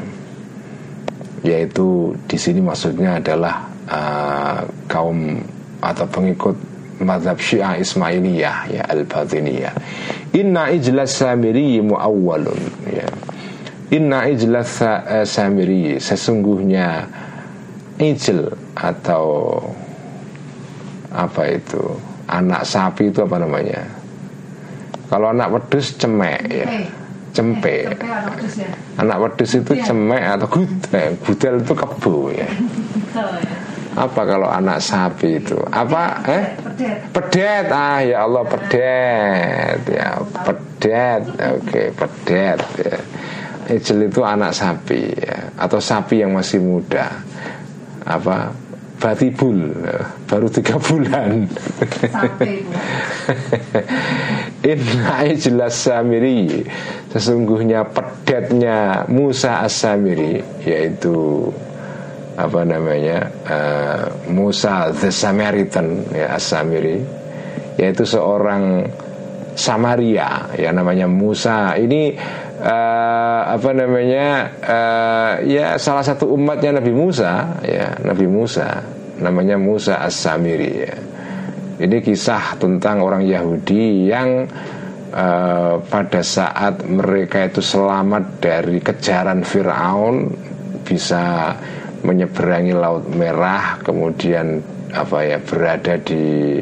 [1.42, 5.42] yaitu di sini maksudnya adalah uh, kaum
[5.83, 6.55] atau pengikut
[7.00, 9.72] madhab syiah ismailiyah ya al batiniyah
[10.33, 13.09] inna ijlas samiri muawwalun ya.
[13.92, 17.05] Inna ijlas uh, samiri sesungguhnya
[18.00, 19.61] ijl atau
[21.12, 23.85] apa itu anak sapi itu apa namanya?
[25.12, 26.66] Kalau anak wedus cemek ya.
[27.33, 27.88] Cempe.
[28.96, 31.16] Anak wedus itu cemek atau gudel.
[31.20, 32.48] Gudel itu kebu ya.
[33.92, 35.59] Apa kalau anak sapi itu?
[35.68, 36.24] Apa?
[36.24, 36.44] Eh?
[37.12, 37.68] Pedet.
[37.68, 39.81] Ah ya Allah pedet.
[39.85, 41.22] Ya pedet.
[41.61, 42.61] Oke pedet.
[42.81, 42.96] Ya.
[43.72, 45.52] Ijel itu anak sapi ya.
[45.61, 47.12] Atau sapi yang masih muda.
[48.02, 48.62] Apa?
[49.02, 49.74] batibul
[50.31, 51.42] baru tiga bulan
[54.62, 56.62] Inna jelas Samiri
[57.11, 61.50] Sesungguhnya pedetnya Musa As-Samiri Yaitu
[62.37, 66.99] Apa namanya uh, Musa the Samaritan ya, As-Samiri
[67.77, 68.88] Yaitu seorang
[69.53, 71.77] Samaria Ya namanya Musa.
[71.77, 72.16] Ini
[72.61, 74.27] uh, Apa namanya
[74.64, 78.81] uh, Ya salah satu umatnya Nabi Musa Ya Nabi Musa
[79.21, 80.97] Namanya Musa As-Samiri ya.
[81.83, 84.47] Ini kisah tentang orang Yahudi yang
[85.11, 90.31] uh, pada saat mereka itu selamat dari kejaran Firaun
[90.87, 91.55] bisa
[92.03, 94.62] menyeberangi Laut Merah, kemudian
[94.93, 96.61] apa ya berada di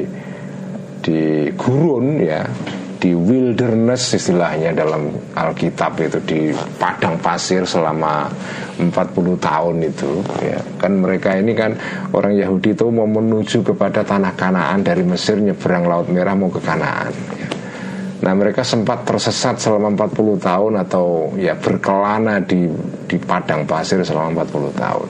[1.01, 2.45] di gurun ya
[3.01, 6.41] di wilderness istilahnya dalam Alkitab itu di
[6.77, 8.29] padang pasir selama
[8.77, 8.93] 40
[9.41, 11.73] tahun itu ya kan mereka ini kan
[12.13, 16.61] orang Yahudi itu mau menuju kepada tanah Kanaan dari Mesir nyeberang Laut Merah mau ke
[16.61, 17.60] Kanaan ya.
[18.21, 22.69] Nah mereka sempat tersesat selama 40 tahun atau ya berkelana di
[23.09, 25.09] di padang pasir selama 40 tahun.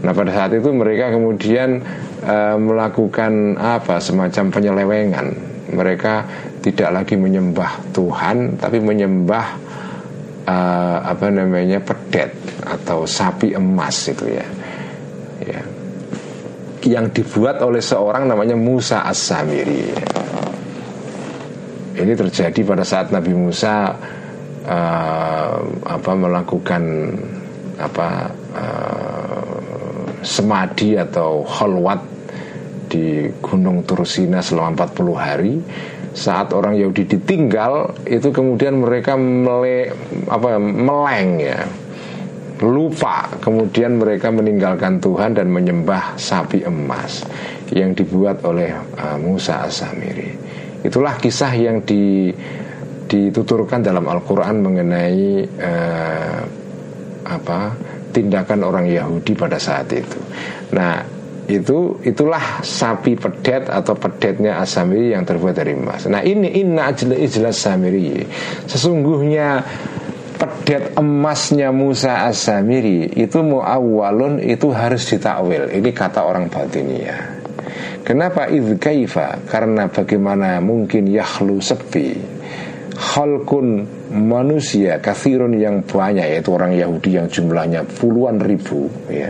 [0.00, 1.84] Nah pada saat itu mereka kemudian
[2.24, 5.26] uh, melakukan apa semacam penyelewengan.
[5.68, 6.14] Mereka
[6.64, 9.46] tidak lagi menyembah Tuhan tapi menyembah
[10.48, 12.32] uh, apa namanya pedet
[12.64, 14.46] atau sapi emas itu ya
[15.44, 15.60] ya
[16.88, 19.92] yang dibuat oleh seorang namanya Musa As-Samiri
[21.98, 23.90] ini terjadi pada saat Nabi Musa
[24.66, 26.82] uh, apa melakukan
[27.78, 28.08] apa
[28.54, 29.58] uh,
[30.22, 32.00] semadi atau holwat
[32.88, 35.54] di Gunung Tursina selama 40 hari.
[36.18, 39.94] Saat orang Yahudi ditinggal itu kemudian mereka mele,
[40.26, 41.62] apa meleng ya.
[42.58, 47.22] Lupa kemudian mereka meninggalkan Tuhan dan menyembah sapi emas
[47.70, 50.37] yang dibuat oleh uh, Musa As-Samiri
[50.84, 52.30] itulah kisah yang di,
[53.08, 55.24] dituturkan dalam Al-Quran mengenai
[55.58, 56.40] uh,
[57.28, 57.60] apa
[58.14, 60.18] tindakan orang Yahudi pada saat itu
[60.72, 66.04] nah itu itulah sapi pedet atau pedetnya asamiri yang terbuat dari emas.
[66.04, 68.20] Nah ini inna ijlas samiri.
[68.68, 69.64] Sesungguhnya
[70.36, 75.72] pedet emasnya Musa asamiri itu muawwalun itu harus ditakwil.
[75.72, 77.37] Ini kata orang batinia.
[78.08, 79.36] Kenapa idh kaifa?
[79.44, 82.16] Karena bagaimana mungkin yahlu sepi
[82.96, 83.84] Khalkun
[84.16, 89.28] manusia kathirun yang banyak Yaitu orang Yahudi yang jumlahnya puluhan ribu ya.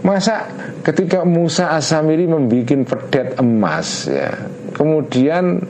[0.00, 0.48] Masa
[0.80, 4.32] ketika Musa Asamiri membuat pedet emas ya
[4.72, 5.60] kemudian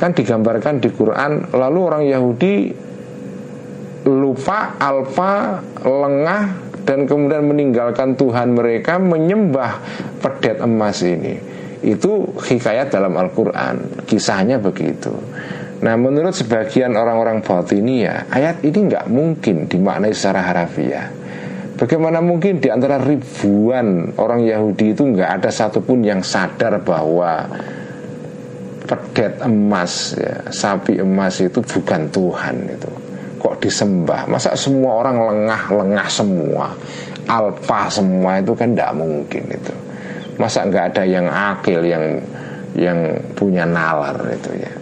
[0.00, 2.72] kan digambarkan di Quran lalu orang Yahudi
[4.08, 9.84] lupa alfa lengah dan kemudian meninggalkan Tuhan mereka menyembah
[10.24, 11.36] pedet emas ini.
[11.84, 14.08] Itu hikayat dalam Al-Quran.
[14.08, 15.12] Kisahnya begitu.
[15.84, 17.44] Nah menurut sebagian orang-orang
[17.84, 21.12] ya Ayat ini nggak mungkin dimaknai secara harafiah.
[21.76, 27.46] Bagaimana mungkin di antara ribuan orang Yahudi itu nggak ada satupun yang sadar bahwa
[28.88, 33.07] pedet emas, ya, sapi emas itu bukan Tuhan itu.
[33.38, 34.26] Kok disembah?
[34.26, 36.74] Masa semua orang lengah-lengah semua,
[37.30, 39.74] alfa semua itu kan tidak mungkin itu.
[40.38, 42.04] Masa nggak ada yang akil yang
[42.74, 42.98] yang
[43.34, 44.72] punya nalar itu ya.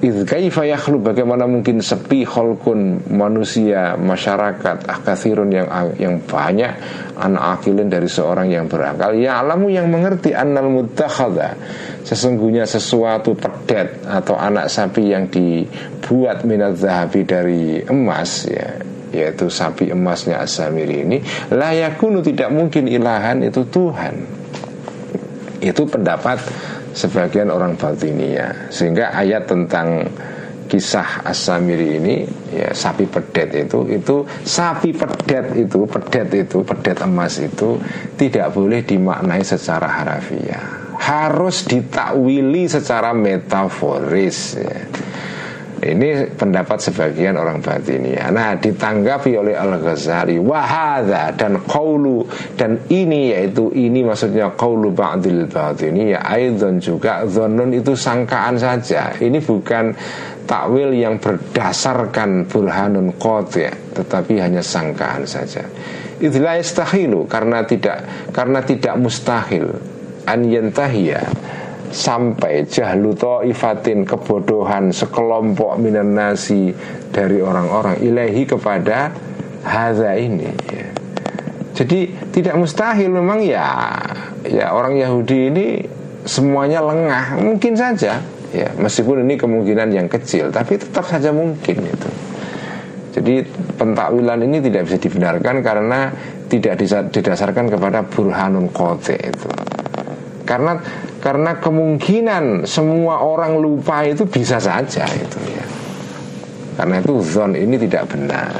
[0.00, 5.68] Kaifa yakhlu bagaimana mungkin sepi kholkun manusia masyarakat akathirun yang
[6.00, 6.72] yang banyak
[7.20, 9.12] anak akilin dari seorang yang berakal.
[9.12, 11.52] Ya alamu yang mengerti annal mutakhadha
[12.08, 18.80] sesungguhnya sesuatu pedet atau anak sapi yang dibuat minat zahabi dari emas ya
[19.10, 21.18] yaitu sapi emasnya Asamiri ini
[21.50, 24.14] layakunu tidak mungkin ilahan itu Tuhan.
[25.60, 26.40] Itu pendapat
[26.92, 30.06] sebagian orang Batinia sehingga ayat tentang
[30.70, 32.16] kisah As-Samiri ini
[32.54, 37.74] ya sapi pedet itu itu sapi pedet itu pedet itu pedet emas itu
[38.14, 44.78] tidak boleh dimaknai secara harafiah harus ditakwili secara metaforis ya.
[45.80, 48.28] Ini pendapat sebagian orang batinia.
[48.28, 55.48] Nah, ditanggapi oleh Al-Ghazali wahada dan qaulu dan ini yaitu ini maksudnya qaulu ba'dil
[55.96, 59.16] ya aidon juga dzannun itu sangkaan saja.
[59.16, 59.96] Ini bukan
[60.44, 65.64] takwil yang berdasarkan burhanun qati' tetapi hanya sangkaan saja.
[66.20, 68.04] Itulah istahilu karena tidak
[68.36, 69.80] karena tidak mustahil
[70.28, 71.24] an yantahiya
[71.90, 73.12] sampai jahlu
[73.46, 76.70] ifatin kebodohan sekelompok minan nasi
[77.10, 79.10] dari orang-orang ilahi kepada
[79.66, 80.48] haza ini.
[81.74, 83.96] Jadi tidak mustahil memang ya
[84.46, 85.66] ya orang Yahudi ini
[86.22, 88.20] semuanya lengah mungkin saja
[88.52, 92.10] ya meskipun ini kemungkinan yang kecil tapi tetap saja mungkin itu.
[93.10, 93.42] Jadi
[93.74, 96.14] pentakwilan ini tidak bisa dibenarkan karena
[96.46, 96.78] tidak
[97.10, 99.69] didasarkan kepada burhanun kote itu.
[100.50, 100.82] Karena
[101.22, 105.62] karena kemungkinan semua orang lupa itu bisa saja itu ya.
[106.74, 108.50] Karena itu zon ini tidak benar.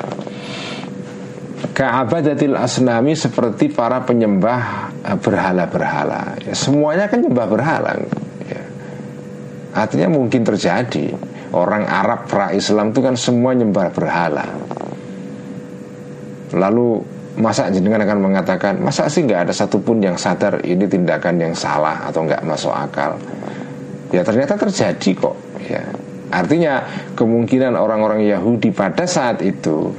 [1.75, 6.39] Ka'abadatil asnami seperti para penyembah eh, berhala-berhala.
[6.47, 7.99] Ya, semuanya kan nyembah berhala.
[8.47, 8.63] Ya.
[9.75, 11.11] Artinya mungkin terjadi
[11.51, 14.47] orang Arab pra Islam itu kan semua nyembah berhala.
[16.55, 17.03] Lalu
[17.39, 22.11] masa jenengan akan mengatakan masa sih nggak ada satupun yang sadar ini tindakan yang salah
[22.11, 23.15] atau nggak masuk akal?
[24.11, 25.83] Ya ternyata terjadi kok ya.
[26.31, 26.87] Artinya
[27.19, 29.91] kemungkinan orang-orang Yahudi pada saat itu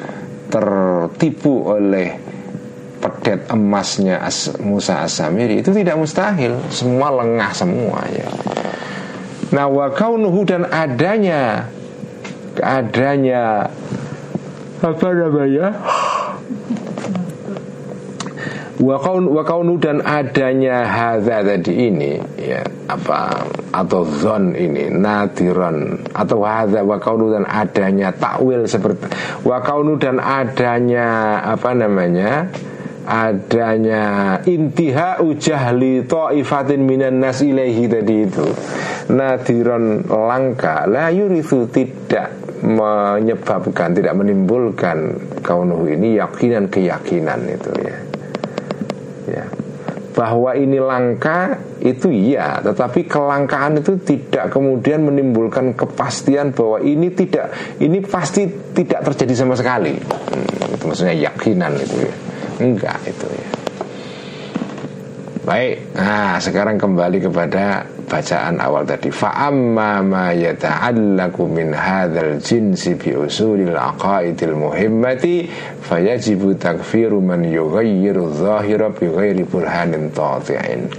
[0.47, 2.15] tertipu oleh
[3.01, 6.55] pedet emasnya As Musa As-Samiri itu tidak mustahil.
[6.71, 8.27] Semua lengah semua ya.
[9.51, 11.67] Nah wakaunuhu dan adanya
[12.59, 13.67] adanya
[14.79, 15.75] apa namanya
[18.81, 26.81] Wakaun wakaunu dan adanya hadza tadi ini ya apa atau zon ini nadiron atau hadza
[26.81, 29.05] wakaunu dan adanya takwil seperti
[29.45, 32.49] wakaunu dan adanya apa namanya
[33.05, 34.01] adanya
[34.49, 38.49] intiha ujahli ta'ifatin minan nas ilaihi tadi itu.
[39.13, 42.33] Nadiron langka la yurithu tidak
[42.65, 48.10] menyebabkan tidak menimbulkan kaunuhu ini yakinan keyakinan itu ya
[49.27, 49.45] ya.
[50.11, 52.59] Bahwa ini langka itu iya.
[52.59, 59.55] Tetapi kelangkaan itu tidak kemudian menimbulkan kepastian bahwa ini tidak ini pasti tidak terjadi sama
[59.55, 59.95] sekali.
[59.95, 62.13] Hmm, itu maksudnya yakinan itu ya.
[62.61, 63.49] Enggak itu ya.
[65.41, 69.07] Baik nah sekarang kembali kepada bacaan awal tadi.
[69.07, 75.47] Fa'amma ma yata'allaku min hadzal jinsi bi usulil aqaidil muhimmati
[75.79, 80.91] fayajibu takfiru man yughayyiru dhahira bi ghairi burhanin tati'in.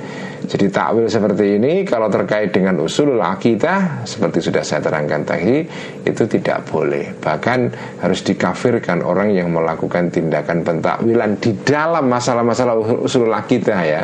[0.42, 5.62] Jadi takwil seperti ini kalau terkait dengan usulul akidah seperti sudah saya terangkan tadi
[6.02, 7.14] itu tidak boleh.
[7.14, 7.60] Bahkan
[8.02, 12.74] harus dikafirkan orang yang melakukan tindakan pentakwilan di dalam masalah-masalah
[13.06, 14.02] usulul akidah ya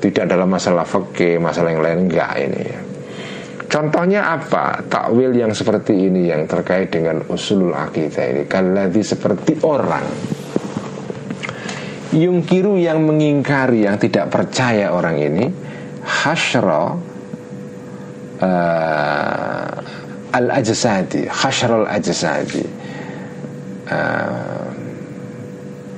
[0.00, 2.80] tidak dalam masalah fakih, masalah yang lain enggak ini ya.
[3.70, 4.82] Contohnya apa?
[4.82, 10.02] Takwil yang seperti ini yang terkait dengan usulul akidah ini Kalladhi seperti orang
[12.10, 15.46] Yungkiru yang mengingkari yang tidak percaya orang ini
[16.02, 16.98] Hashra
[18.42, 22.66] uh, Al-Ajsadi Hashra al-Ajsadi
[23.86, 24.66] uh,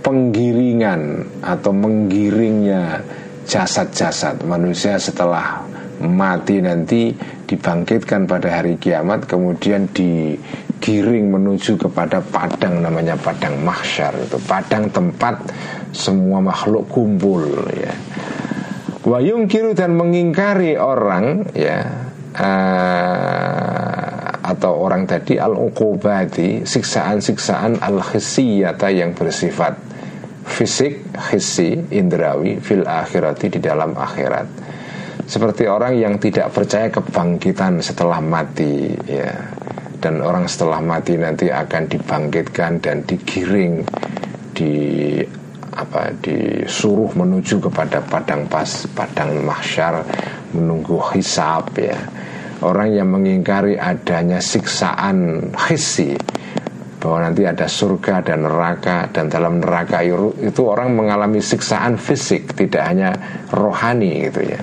[0.04, 3.00] Penggiringan atau menggiringnya
[3.46, 4.42] jasad-jasad.
[4.46, 5.62] Manusia setelah
[6.02, 7.14] mati nanti
[7.46, 14.38] dibangkitkan pada hari kiamat kemudian digiring menuju kepada padang namanya padang mahsyar itu.
[14.42, 15.52] Padang tempat
[15.92, 17.94] semua makhluk kumpul ya.
[19.02, 21.82] Wayung kiru dan mengingkari orang ya
[22.38, 24.02] uh,
[24.42, 29.91] atau orang tadi al uqubati siksaan-siksaan al khisiyata yang bersifat
[30.52, 31.00] fisik,
[31.32, 34.46] hissi, indrawi, fil akhirati di dalam akhirat.
[35.24, 39.32] Seperti orang yang tidak percaya kebangkitan setelah mati, ya.
[40.02, 43.86] dan orang setelah mati nanti akan dibangkitkan dan digiring
[44.52, 44.74] di
[45.72, 50.04] apa disuruh menuju kepada padang pas padang mahsyar
[50.52, 51.96] menunggu hisab ya
[52.60, 56.12] orang yang mengingkari adanya siksaan hissi
[57.02, 62.86] bahwa nanti ada surga dan neraka dan dalam neraka itu, orang mengalami siksaan fisik tidak
[62.86, 63.10] hanya
[63.50, 64.62] rohani gitu ya.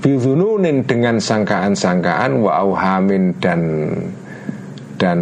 [0.00, 3.60] Bidununin dengan sangkaan-sangkaan wa auhamin dan
[4.96, 5.20] dan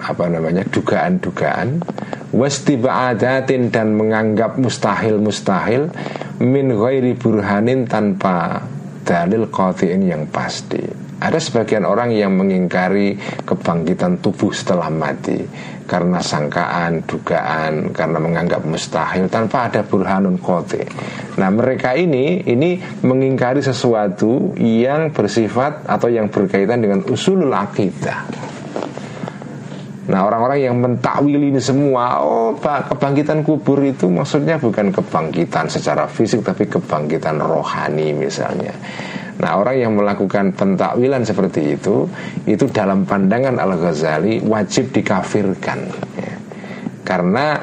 [0.00, 1.84] apa namanya dugaan-dugaan.
[2.32, 5.92] Wastiba'adatin dan menganggap mustahil-mustahil
[6.40, 8.64] min ghairi burhanin tanpa
[9.04, 13.14] dalil qathi'in yang pasti ada sebagian orang yang mengingkari
[13.44, 15.36] kebangkitan tubuh setelah mati
[15.84, 20.86] karena sangkaan, dugaan, karena menganggap mustahil tanpa ada burhanun kote.
[21.36, 28.24] Nah mereka ini ini mengingkari sesuatu yang bersifat atau yang berkaitan dengan usulul akidah.
[30.10, 36.42] Nah orang-orang yang mentakwil ini semua Oh kebangkitan kubur itu maksudnya bukan kebangkitan secara fisik
[36.42, 38.74] Tapi kebangkitan rohani misalnya
[39.40, 42.04] Nah orang yang melakukan pentakwilan seperti itu
[42.44, 45.78] Itu dalam pandangan Al-Ghazali wajib dikafirkan
[46.20, 46.34] ya.
[47.02, 47.56] Karena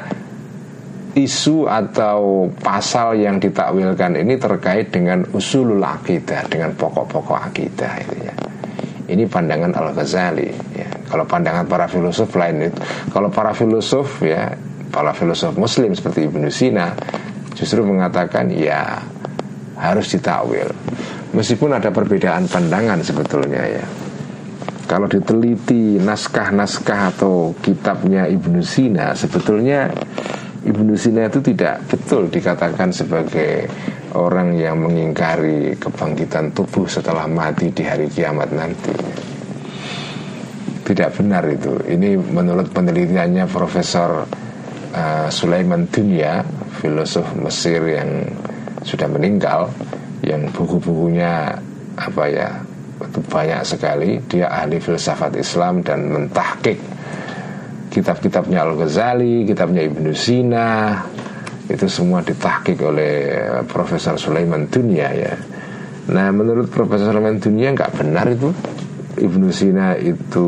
[1.14, 8.34] isu atau pasal yang ditakwilkan ini terkait dengan usulul akidah Dengan pokok-pokok akidah itu ya
[9.08, 10.52] ini pandangan Al Ghazali.
[10.76, 10.88] Ya.
[11.08, 14.52] Kalau pandangan para filosof lain itu, kalau para filosof ya,
[14.92, 16.92] para filosof Muslim seperti Ibnu Sina
[17.56, 19.00] justru mengatakan ya
[19.80, 20.68] harus ditakwil.
[21.36, 23.86] Meskipun ada perbedaan pandangan sebetulnya ya.
[24.88, 29.92] Kalau diteliti naskah-naskah atau kitabnya Ibnu Sina sebetulnya
[30.64, 33.68] Ibnu Sina itu tidak betul dikatakan sebagai
[34.16, 38.94] orang yang mengingkari kebangkitan tubuh setelah mati di hari kiamat nanti.
[40.88, 41.76] Tidak benar itu.
[41.84, 44.24] Ini menurut penelitiannya Profesor
[44.96, 46.40] uh, Sulaiman Dunya,
[46.80, 48.24] filosof Mesir yang
[48.88, 49.68] sudah meninggal,
[50.22, 51.54] yang buku-bukunya
[51.98, 52.48] apa ya
[53.30, 54.18] banyak sekali.
[54.26, 56.78] Dia ahli filsafat Islam dan mentahkik
[57.88, 61.02] kitab-kitabnya Al Ghazali, kitabnya Ibnu Sina,
[61.68, 65.34] itu semua ditahkik oleh eh, Profesor Sulaiman Dunia ya.
[66.08, 68.48] Nah menurut Profesor Sulaiman Dunia nggak benar itu
[69.18, 70.46] Ibnu Sina itu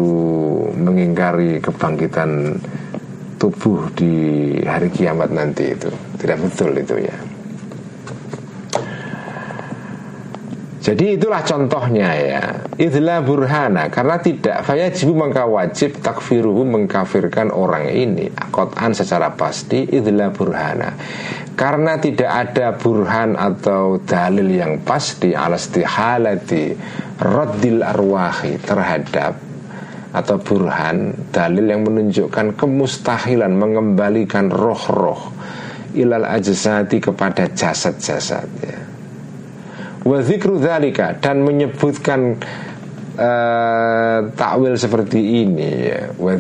[0.73, 2.57] mengingkari kebangkitan
[3.37, 4.13] tubuh di
[4.65, 7.17] hari kiamat nanti itu tidak betul itu ya.
[10.81, 12.45] Jadi itulah contohnya ya.
[12.81, 18.33] Itulah burhana Karena tidak Fayajibu maka wajib takfiruhu mengkafirkan orang ini.
[18.49, 20.97] Kotan secara pasti Itulah burhana.
[21.53, 26.73] Karena tidak ada burhan atau dalil yang pasti Alastihalati
[27.21, 29.37] Raddil arwahi terhadap
[30.17, 35.29] Atau burhan Dalil yang menunjukkan kemustahilan Mengembalikan roh-roh
[35.93, 38.90] Ilal ajasati kepada jasad-jasad ya
[40.01, 40.57] wa dzikru
[41.21, 42.41] dan menyebutkan
[43.21, 45.71] uh, takwil seperti ini.
[45.93, 46.33] Ya wa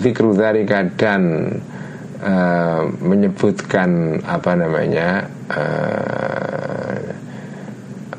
[0.96, 1.22] dan
[2.24, 6.98] uh, menyebutkan apa namanya uh,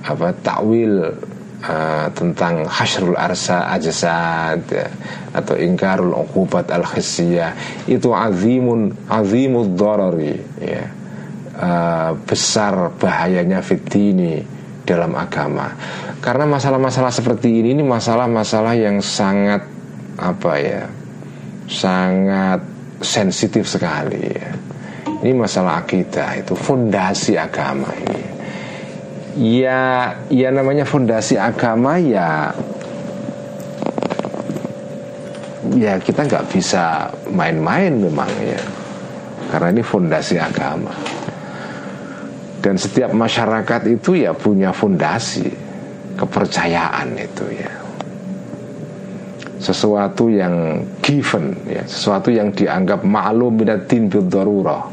[0.02, 1.10] apa takwil
[1.66, 4.88] uh, tentang hasrul arsa ajsad ya,
[5.34, 7.54] atau ingkarul uqubat al khisiyah
[7.89, 10.86] itu azimun azimud darari ya.
[11.52, 15.73] Uh, besar bahayanya fitini dalam agama.
[16.21, 19.65] Karena masalah-masalah seperti ini ini masalah-masalah yang sangat
[20.21, 20.86] apa ya?
[21.71, 22.59] sangat
[22.99, 24.51] sensitif sekali ya.
[25.23, 28.23] Ini masalah akidah itu fondasi agama ini.
[29.63, 32.51] Ya, ya namanya fondasi agama ya
[35.71, 38.59] ya kita nggak bisa main-main memang ya
[39.55, 40.91] karena ini fondasi agama
[42.62, 45.49] dan setiap masyarakat itu ya punya fondasi
[46.16, 47.74] kepercayaan itu ya.
[49.62, 54.89] Sesuatu yang given ya, sesuatu yang dianggap maklum minatin bidharurah.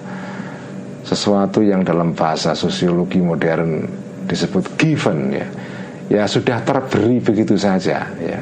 [1.05, 3.89] Sesuatu yang dalam bahasa sosiologi modern
[4.29, 5.47] disebut given ya.
[6.09, 8.41] Ya sudah terberi begitu saja ya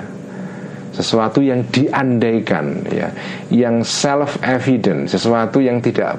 [0.96, 3.12] sesuatu yang diandaikan ya
[3.52, 6.16] yang self evident sesuatu yang tidak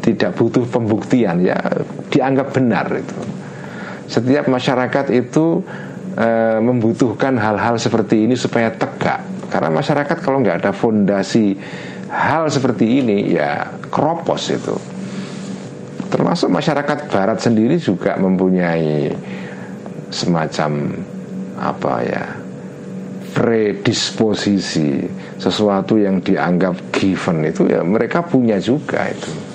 [0.00, 1.56] tidak butuh pembuktian ya
[2.08, 3.18] dianggap benar itu.
[4.10, 5.62] Setiap masyarakat itu
[6.16, 6.28] e,
[6.58, 9.22] membutuhkan hal-hal seperti ini supaya tegak.
[9.52, 11.54] Karena masyarakat kalau nggak ada fondasi
[12.10, 14.76] hal seperti ini ya keropos itu.
[16.10, 19.14] Termasuk masyarakat Barat sendiri juga mempunyai
[20.10, 20.90] semacam
[21.54, 22.24] apa ya
[23.30, 25.06] predisposisi
[25.38, 29.49] sesuatu yang dianggap given itu ya mereka punya juga itu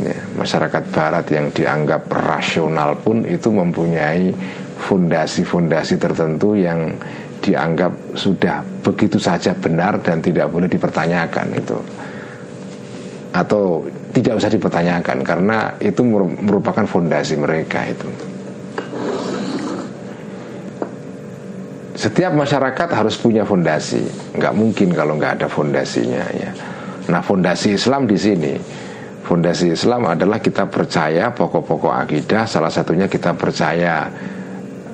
[0.00, 4.32] ya, masyarakat barat yang dianggap rasional pun itu mempunyai
[4.76, 6.92] fondasi-fondasi tertentu yang
[7.40, 11.78] dianggap sudah begitu saja benar dan tidak boleh dipertanyakan itu.
[13.36, 13.84] Atau
[14.16, 16.00] tidak usah dipertanyakan karena itu
[16.40, 18.08] merupakan fondasi mereka itu.
[21.96, 24.04] Setiap masyarakat harus punya fondasi.
[24.36, 26.52] Nggak mungkin kalau nggak ada fondasinya ya.
[27.08, 28.52] Nah fondasi Islam di sini
[29.26, 34.06] fondasi Islam adalah kita percaya pokok-pokok akidah salah satunya kita percaya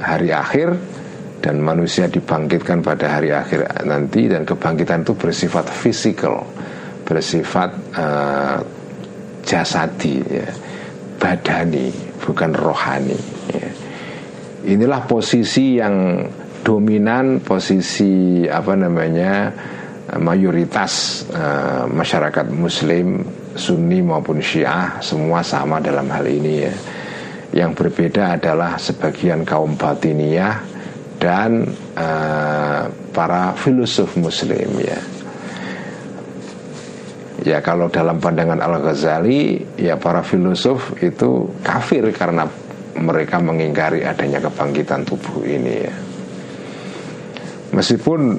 [0.01, 0.73] hari akhir
[1.45, 6.41] dan manusia dibangkitkan pada hari akhir nanti dan kebangkitan itu bersifat fisikal
[7.05, 8.59] bersifat uh,
[9.45, 10.49] jasadi ya,
[11.21, 11.93] badani
[12.25, 13.19] bukan rohani
[13.53, 13.69] ya.
[14.65, 16.25] inilah posisi yang
[16.65, 19.51] dominan posisi apa namanya
[20.23, 26.75] mayoritas uh, masyarakat muslim sunni maupun syiah semua sama dalam hal ini ya.
[27.53, 30.57] Yang berbeda adalah sebagian kaum batiniyah
[31.21, 35.01] dan uh, para filosof muslim ya.
[37.43, 42.47] Ya kalau dalam pandangan Al Ghazali ya para filosof itu kafir karena
[42.97, 45.95] mereka mengingkari adanya kebangkitan tubuh ini ya.
[47.73, 48.37] Meskipun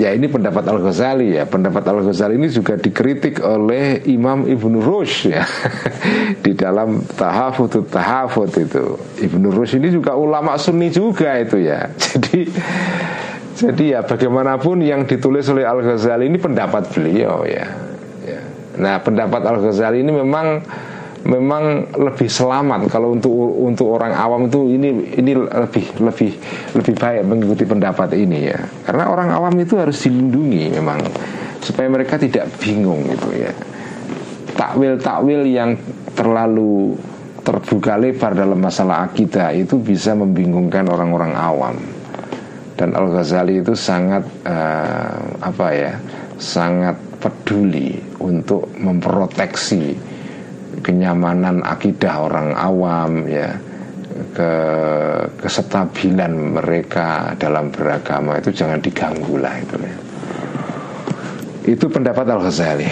[0.00, 1.44] ya ini pendapat Al Ghazali ya.
[1.44, 5.44] Pendapat Al Ghazali ini juga dikritik oleh Imam Ibnu Rushd ya.
[6.44, 8.96] Di dalam tahafut tahafut itu.
[9.20, 11.92] Ibnu Rushd ini juga ulama Sunni juga itu ya.
[12.08, 12.48] Jadi
[13.60, 17.68] jadi ya bagaimanapun yang ditulis oleh Al Ghazali ini pendapat beliau ya,
[18.24, 18.40] ya.
[18.80, 20.64] nah pendapat Al Ghazali ini memang
[21.26, 24.88] memang lebih selamat kalau untuk untuk orang awam itu ini
[25.20, 26.30] ini lebih lebih
[26.72, 28.58] lebih baik mengikuti pendapat ini ya.
[28.88, 31.00] Karena orang awam itu harus dilindungi memang
[31.60, 33.52] supaya mereka tidak bingung gitu ya.
[34.56, 35.76] Takwil takwil yang
[36.16, 36.96] terlalu
[37.44, 41.76] terbuka lebar dalam masalah akidah itu bisa membingungkan orang-orang awam.
[42.76, 45.92] Dan Al Ghazali itu sangat uh, apa ya
[46.40, 50.09] sangat peduli untuk memproteksi
[50.78, 53.58] kenyamanan akidah orang awam ya
[54.30, 54.52] ke
[55.42, 59.96] kesetabilan mereka dalam beragama itu jangan diganggu lah itu ya.
[61.60, 62.88] Itu pendapat Al Ghazali.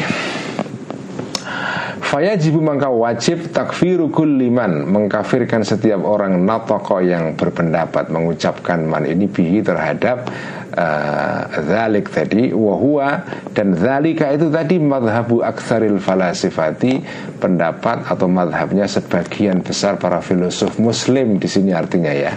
[2.08, 9.60] Fayajibu maka wajib takfiru kulliman Mengkafirkan setiap orang natoko yang berpendapat Mengucapkan man ini bihi
[9.60, 10.24] terhadap
[10.72, 17.04] uh, Zalik tadi Wahua Dan zalika itu tadi Madhabu aksaril falasifati
[17.36, 22.32] Pendapat atau madhabnya Sebagian besar para filosof muslim di sini artinya ya.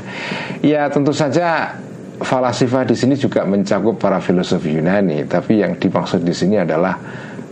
[0.60, 1.80] Ya tentu saja
[2.22, 6.94] falasifah di sini juga mencakup para filosof Yunani, tapi yang dimaksud di sini adalah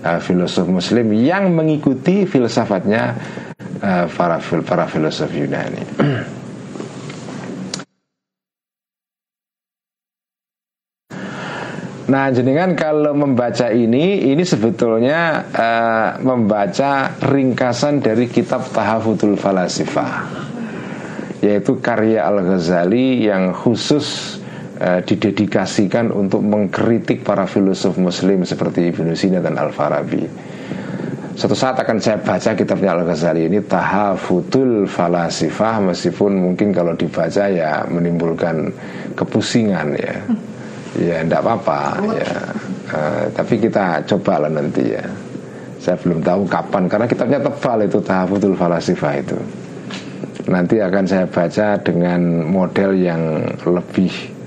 [0.03, 3.15] uh, filosof Muslim yang mengikuti filsafatnya
[3.83, 5.83] uh, para para filosof Yunani.
[12.09, 20.25] Nah, jenengan kalau membaca ini, ini sebetulnya uh, membaca ringkasan dari kitab Tahafutul Falasifah,
[21.45, 24.38] yaitu karya Al Ghazali yang khusus
[24.79, 30.23] uh, didedikasikan untuk mengkritik para filosof muslim seperti Ibnu Sina dan Al-Farabi.
[31.39, 37.87] Suatu saat akan saya baca kitabnya Al-Ghazali ini Tahafutul Falasifah Meskipun mungkin kalau dibaca ya
[37.87, 38.67] menimbulkan
[39.15, 40.19] kepusingan ya.
[40.99, 42.33] Ya tidak apa-apa ya.
[42.91, 45.03] Uh, Tapi kita coba lah nanti ya.
[45.79, 49.39] Saya belum tahu kapan Karena kitabnya tebal itu Tahafutul Falasifah itu.
[50.51, 54.38] Nanti akan saya baca dengan model yang lebih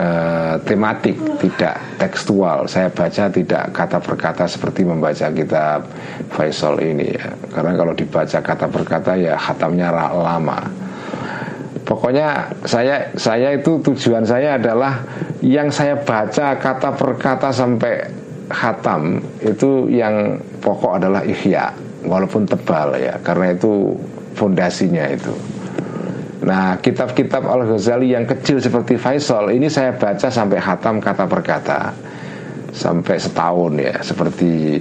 [0.00, 2.64] uh, tematik, tidak tekstual.
[2.64, 5.84] Saya baca tidak kata per kata seperti membaca kitab
[6.32, 7.28] Faisal ini ya.
[7.52, 10.60] Karena kalau dibaca kata per kata ya khatamnya lama.
[11.84, 15.02] Pokoknya saya saya itu tujuan saya adalah
[15.42, 18.06] yang saya baca kata per kata sampai
[18.50, 21.70] khatam itu yang pokok adalah ihya
[22.06, 23.94] walaupun tebal ya karena itu
[24.38, 25.34] fondasinya itu.
[26.40, 31.80] Nah kitab-kitab Al-Ghazali yang kecil seperti Faisal Ini saya baca sampai khatam kata per kata.
[32.72, 34.80] Sampai setahun ya Seperti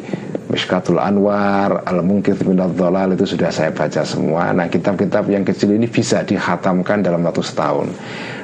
[0.50, 4.50] Mishkatul Anwar Al-Mungkith bin itu sudah saya baca semua.
[4.50, 7.94] Nah kitab-kitab yang kecil ini bisa dihatamkan dalam waktu setahun.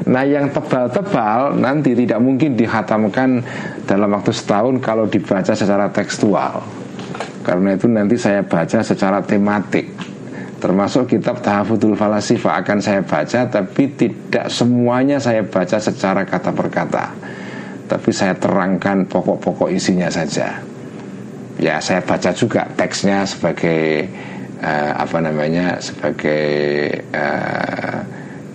[0.06, 3.42] Nah yang tebal-tebal nanti tidak mungkin dihatamkan
[3.90, 6.62] dalam waktu setahun Kalau dibaca secara tekstual.
[7.42, 10.15] Karena itu nanti saya baca secara tematik
[10.56, 16.68] Termasuk kitab Tahafudul Falasifa akan saya baca Tapi tidak semuanya saya baca secara kata per
[16.72, 17.06] kata.
[17.86, 20.58] Tapi saya terangkan pokok-pokok isinya saja.
[21.60, 24.10] Ya saya baca juga teksnya sebagai
[24.60, 26.44] uh, Apa namanya Sebagai
[27.16, 28.00] uh,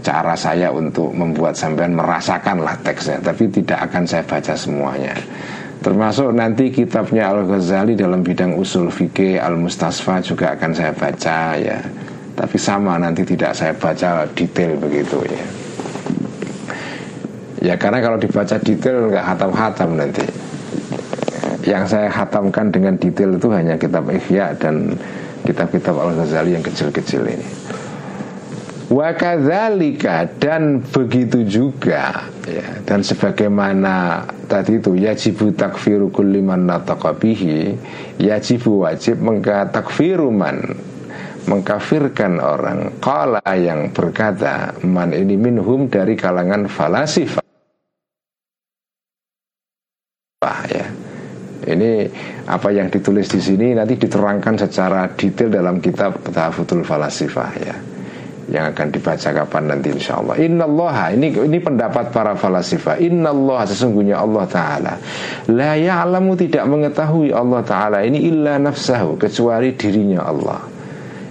[0.00, 3.20] cara saya untuk membuat sampean merasakanlah teksnya.
[3.20, 5.14] Tapi tidak akan saya baca semuanya
[5.80, 11.80] Termasuk nanti kitabnya Al-Ghazali dalam bidang usul fikih Al-Mustasfa juga akan saya baca ya.
[12.36, 15.44] Tapi sama nanti tidak saya baca detail begitu ya.
[17.60, 20.24] Ya karena kalau dibaca detail nggak hatam-hatam nanti.
[21.64, 25.00] Yang saya hatamkan dengan detail itu hanya kitab Ihya dan
[25.48, 27.48] kitab-kitab Al-Ghazali yang kecil-kecil ini.
[28.90, 36.66] Wakadzalika dan begitu juga ya, dan sebagaimana tadi itu yajibu takfiru kulli man
[38.18, 40.74] yajibu wajib mengkatakfiru man
[41.46, 42.98] mengkafirkan orang.
[42.98, 47.46] Kala yang berkata man ini minhum dari kalangan falasifah
[50.66, 50.86] ya.
[51.62, 52.10] Ini
[52.50, 57.89] apa yang ditulis di sini nanti diterangkan secara detail dalam kitab Tahafutul Falasifah ya
[58.50, 60.34] yang akan dibaca kapan nanti insya Allah.
[60.42, 62.98] Inna Allah ini ini pendapat para falasifa.
[62.98, 64.94] Inna Allah sesungguhnya Allah Taala
[65.46, 70.60] la ya'lamu tidak mengetahui Allah Taala ini illa nafsahu kecuali dirinya Allah.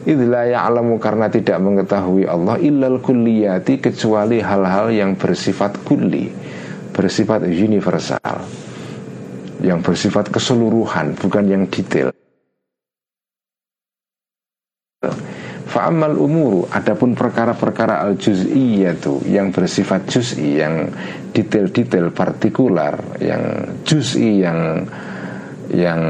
[0.07, 6.31] Idla ya'lamu karena tidak mengetahui Allah illal kulliyati kecuali hal-hal yang bersifat kulli,
[6.95, 8.47] bersifat universal,
[9.59, 12.15] yang bersifat keseluruhan, bukan yang detail.
[15.69, 20.97] Fa'amal umuru Adapun perkara-perkara al juz'iyatu Yang bersifat juz'i Yang
[21.29, 23.43] detail-detail partikular Yang
[23.85, 24.89] juz'i yang
[25.69, 26.01] yang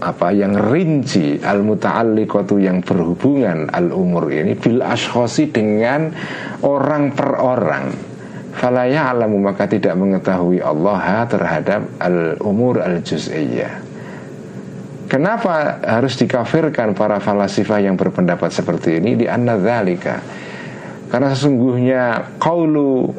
[0.00, 6.16] apa yang rinci al muta'alliqatu yang berhubungan al umur ini bil ashkhasi dengan
[6.64, 7.92] orang per orang.
[8.56, 13.85] Fala ya'lamu maka tidak mengetahui Allah terhadap al umur al juz'iyah
[15.06, 20.18] Kenapa harus dikafirkan para falasifah yang berpendapat seperti ini di anna dzalika?
[21.06, 23.14] Karena sesungguhnya qaulu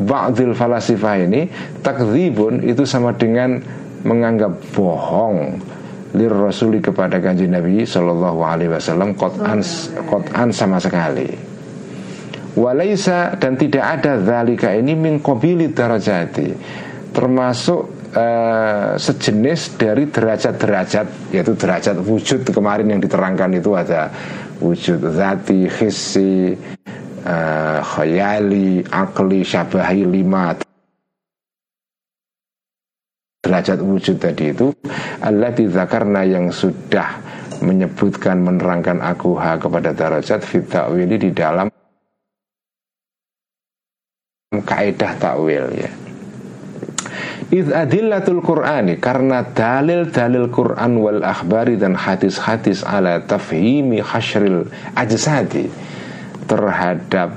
[0.00, 1.44] ba'dil falasifah ini
[1.84, 3.60] takdzibun itu sama dengan
[4.00, 5.60] menganggap bohong
[6.16, 9.60] lir rasuli kepada kanjeng Nabi Shallallahu alaihi wasallam qat'an
[10.08, 11.28] qat'an sama sekali.
[12.56, 16.50] Walaisa dan tidak ada zalika ini min qabili darajati
[17.14, 24.10] termasuk uh, sejenis dari derajat-derajat yaitu derajat wujud kemarin yang diterangkan itu ada
[24.60, 26.54] wujud zati, hissi,
[27.24, 30.58] uh, khayali, akli, syabahi lima.
[33.40, 34.68] Derajat wujud tadi itu
[35.24, 35.50] Allah
[35.88, 37.18] karena yang sudah
[37.64, 41.68] menyebutkan menerangkan akuha kepada derajat fitakwili di dalam
[44.50, 46.09] kaidah takwil ya
[47.50, 55.66] Id adillatul Qur'ani karena dalil-dalil Qur'an wal akhbari dan hadis-hadis ala tafhimi hasyril ajsadi
[56.46, 57.34] terhadap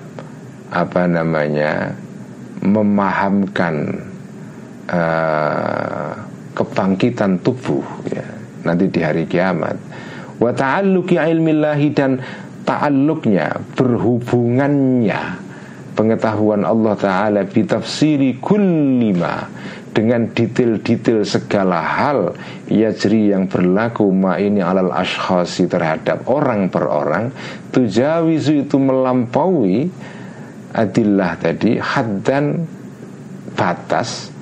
[0.73, 1.93] apa namanya
[2.63, 4.05] memahamkan
[4.89, 6.13] uh,
[6.53, 8.25] kebangkitan tubuh ya,
[8.63, 9.75] nanti di hari kiamat.
[10.37, 12.21] Wa ta'alluqi ilmillahi dan
[12.63, 15.42] ta'alluqnya berhubungannya
[15.93, 19.47] pengetahuan Allah Ta'ala bitafsiri kullima
[19.93, 22.33] dengan detail-detail segala hal
[22.65, 27.29] yajri yang berlaku ma ini alal ashkhasi terhadap orang per orang
[27.69, 29.85] tujawizu itu melampaui
[30.73, 32.65] adillah tadi haddan
[33.53, 34.33] batas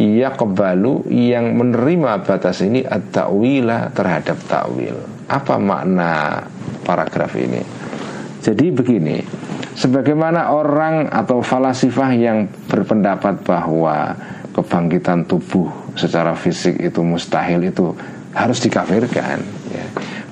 [0.00, 4.96] ia kebalu yang menerima batas ini at-ta'wila terhadap ta'wil.
[5.28, 6.40] Apa makna
[6.88, 7.79] paragraf ini
[8.40, 9.22] jadi begini
[9.76, 14.16] sebagaimana orang atau falasifah yang berpendapat bahwa
[14.56, 17.94] kebangkitan tubuh secara fisik itu mustahil itu
[18.34, 19.38] harus dikafirkan
[19.70, 19.86] ya.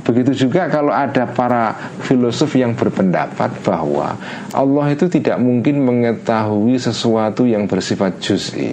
[0.09, 4.17] Begitu juga kalau ada para filosof yang berpendapat bahwa
[4.57, 8.73] Allah itu tidak mungkin mengetahui sesuatu yang bersifat juz'i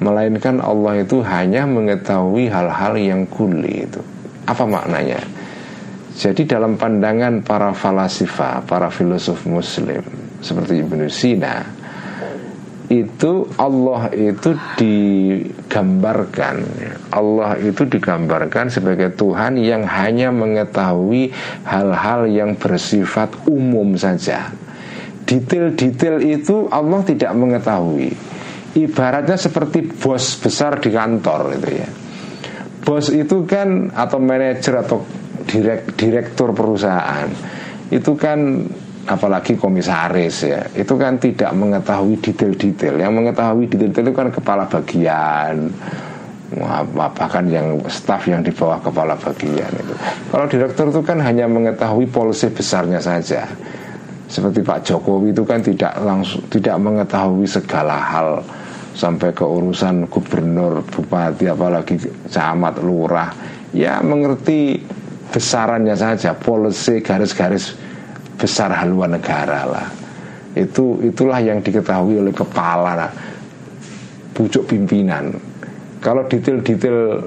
[0.00, 4.00] Melainkan Allah itu hanya mengetahui hal-hal yang kuli itu
[4.48, 5.20] Apa maknanya?
[6.16, 10.00] Jadi dalam pandangan para falasifa, para filosof muslim
[10.40, 11.76] Seperti Ibnu Sina
[12.86, 16.56] itu Allah itu digambarkan
[17.10, 21.34] Allah itu digambarkan sebagai Tuhan yang hanya mengetahui
[21.66, 24.54] hal-hal yang bersifat umum saja.
[25.26, 28.14] Detail-detail itu Allah tidak mengetahui.
[28.78, 31.88] Ibaratnya seperti bos besar di kantor itu ya.
[32.86, 35.02] Bos itu kan atau manajer atau
[35.46, 37.30] direk, direktur perusahaan.
[37.88, 38.66] Itu kan
[39.06, 42.98] apalagi komisaris ya itu kan tidak mengetahui detail-detail.
[42.98, 45.70] Yang mengetahui detail-detail itu kan kepala bagian
[46.94, 49.94] bahkan yang staf yang di bawah kepala bagian itu.
[50.30, 53.50] Kalau direktur itu kan hanya mengetahui polisi besarnya saja.
[54.26, 58.30] Seperti Pak Jokowi itu kan tidak langsung tidak mengetahui segala hal.
[58.96, 62.00] Sampai ke urusan gubernur, bupati, apalagi
[62.32, 63.28] camat, lurah,
[63.76, 64.85] ya mengerti
[65.36, 67.76] besarannya saja, polisi garis-garis
[68.40, 69.88] besar haluan negara lah.
[70.56, 73.12] Itu itulah yang diketahui oleh kepala
[74.32, 75.36] pucuk pimpinan.
[76.00, 77.20] Kalau detail-detail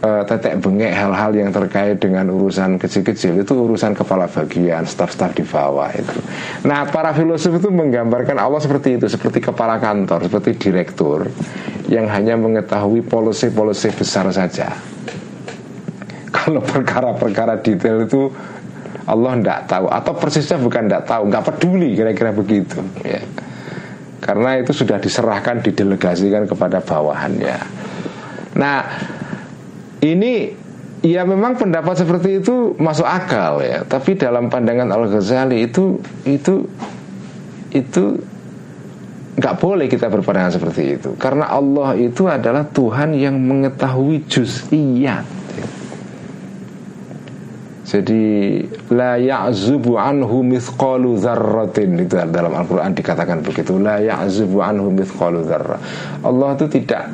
[0.00, 5.44] uh, tetek bengek hal-hal yang terkait dengan urusan kecil-kecil itu urusan kepala bagian staf-staf di
[5.44, 6.16] bawah itu.
[6.64, 11.28] Nah para filosof itu menggambarkan Allah seperti itu seperti kepala kantor seperti direktur
[11.92, 14.95] yang hanya mengetahui polisi-polisi besar saja.
[16.46, 18.30] Kalau perkara-perkara detail itu
[19.10, 19.86] Allah tidak tahu.
[19.90, 22.78] Atau persisnya bukan tidak tahu nggak peduli kira-kira begitu.
[23.02, 23.18] Ya.
[24.22, 27.58] Karena itu sudah diserahkan didelegasikan kepada bawahannya.
[28.54, 28.78] Nah
[30.06, 30.54] ini
[31.02, 33.82] ya memang pendapat seperti itu masuk akal ya.
[33.82, 36.62] Tapi dalam pandangan Al Ghazali itu itu
[37.74, 38.22] itu
[39.34, 41.10] nggak boleh kita berpandangan seperti itu.
[41.18, 45.45] Karena Allah itu adalah Tuhan yang mengetahui juz'iyat
[47.86, 55.46] jadi la ya'zubu anhu mithqalu dzarratin itu dalam Al-Qur'an dikatakan begitu la ya'zubu anhu mithqalu
[55.46, 55.78] dzarrah.
[56.26, 57.06] Allah itu tidak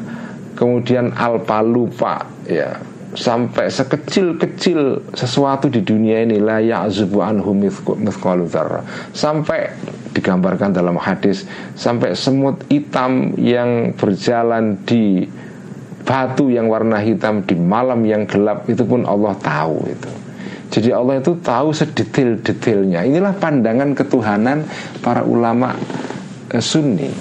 [0.57, 2.81] kemudian alpa lupa ya
[3.13, 7.53] sampai sekecil-kecil sesuatu di dunia ini la ya'zubu anhu
[8.01, 9.13] mithqalu dzarrah.
[9.13, 9.77] Sampai
[10.17, 11.45] digambarkan dalam hadis
[11.77, 15.29] sampai semut hitam yang berjalan di
[16.09, 20.22] batu yang warna hitam di malam yang gelap itu pun Allah tahu itu.
[20.73, 23.05] Jadi Allah itu tahu sedetail-detailnya.
[23.05, 24.65] Inilah pandangan ketuhanan
[25.05, 25.77] para ulama
[26.49, 27.13] eh, Sunni.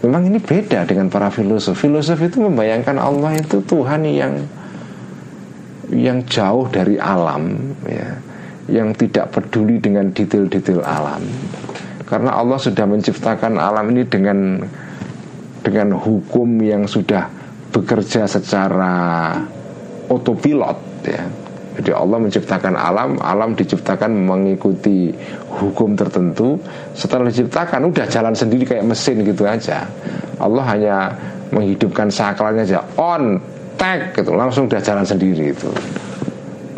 [0.00, 1.76] Memang ini beda dengan para filosof.
[1.76, 4.40] Filosof itu membayangkan Allah itu Tuhan yang
[5.92, 8.16] yang jauh dari alam, ya,
[8.72, 11.20] yang tidak peduli dengan detail-detail alam.
[12.08, 14.64] Karena Allah sudah menciptakan alam ini dengan
[15.60, 17.28] dengan hukum yang sudah
[17.72, 19.32] bekerja secara
[20.08, 21.43] otopilot, ya
[21.74, 25.10] jadi Allah menciptakan alam, alam diciptakan mengikuti
[25.58, 26.54] hukum tertentu.
[26.94, 29.90] Setelah diciptakan udah jalan sendiri kayak mesin gitu aja.
[30.38, 30.96] Allah hanya
[31.50, 33.42] menghidupkan sakralnya aja on
[33.74, 35.70] tag gitu langsung udah jalan sendiri itu.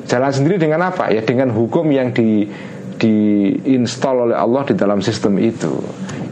[0.08, 1.12] Jalan sendiri dengan apa?
[1.12, 2.48] Ya dengan hukum yang di
[2.96, 5.76] diinstal oleh Allah di dalam sistem itu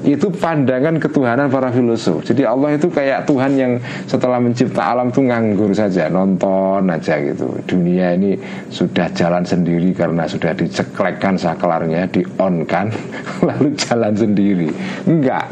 [0.04, 2.20] itu pandangan ketuhanan para filosof.
[2.28, 3.72] Jadi Allah itu kayak Tuhan yang
[4.04, 7.48] setelah mencipta alam tuh nganggur saja, nonton aja gitu.
[7.64, 8.36] Dunia ini
[8.68, 12.92] sudah jalan sendiri karena sudah diceklekkan saklarnya, di on kan,
[13.48, 14.68] lalu jalan sendiri.
[15.08, 15.48] Enggak.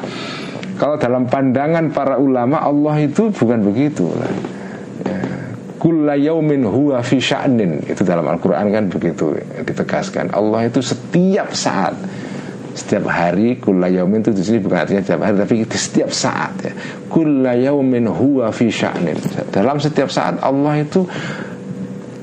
[0.76, 4.12] Kalau dalam pandangan para ulama Allah itu bukan begitu.
[4.12, 4.30] Ya.
[6.12, 9.34] Yaumin huwa fi sya'nin Itu dalam Al-Quran kan begitu
[9.66, 11.98] ditegaskan Allah itu setiap saat
[12.72, 16.72] setiap hari kulayaumin itu di sini bukan artinya setiap hari tapi di setiap saat ya.
[17.08, 19.16] Kulayaumin huwa fi sya'nin
[19.52, 21.04] dalam setiap saat Allah itu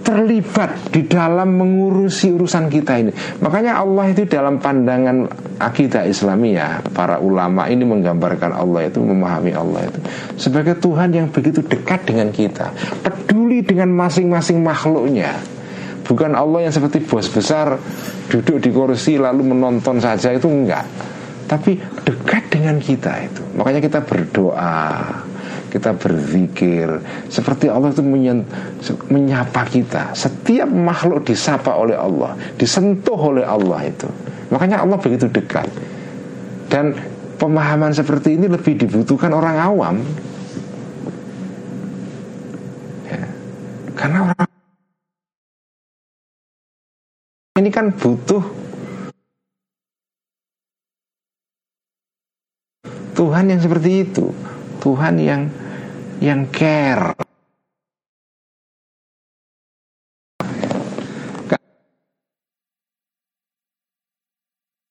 [0.01, 3.11] terlibat di dalam mengurusi urusan kita ini.
[3.45, 5.29] Makanya Allah itu dalam pandangan
[5.59, 9.99] akidah Islamiyah para ulama ini menggambarkan Allah itu memahami Allah itu
[10.39, 12.71] sebagai Tuhan yang begitu dekat dengan kita
[13.03, 15.35] peduli dengan masing-masing makhluknya
[16.09, 17.77] Bukan Allah yang seperti bos besar
[18.33, 20.81] duduk di kursi lalu menonton saja itu enggak.
[21.45, 23.45] Tapi dekat dengan kita itu.
[23.53, 25.05] Makanya kita berdoa,
[25.69, 26.97] kita berzikir
[27.29, 28.01] seperti Allah itu
[29.05, 30.17] menyapa kita.
[30.17, 34.09] Setiap makhluk disapa oleh Allah, disentuh oleh Allah itu.
[34.49, 35.69] Makanya Allah begitu dekat.
[36.69, 36.97] Dan
[37.37, 39.95] pemahaman seperti ini lebih dibutuhkan orang awam.
[43.09, 43.25] Ya.
[43.93, 44.49] Karena orang
[47.59, 48.39] ini kan butuh
[53.19, 54.31] Tuhan yang seperti itu.
[54.79, 55.51] Tuhan yang
[56.23, 57.11] yang care.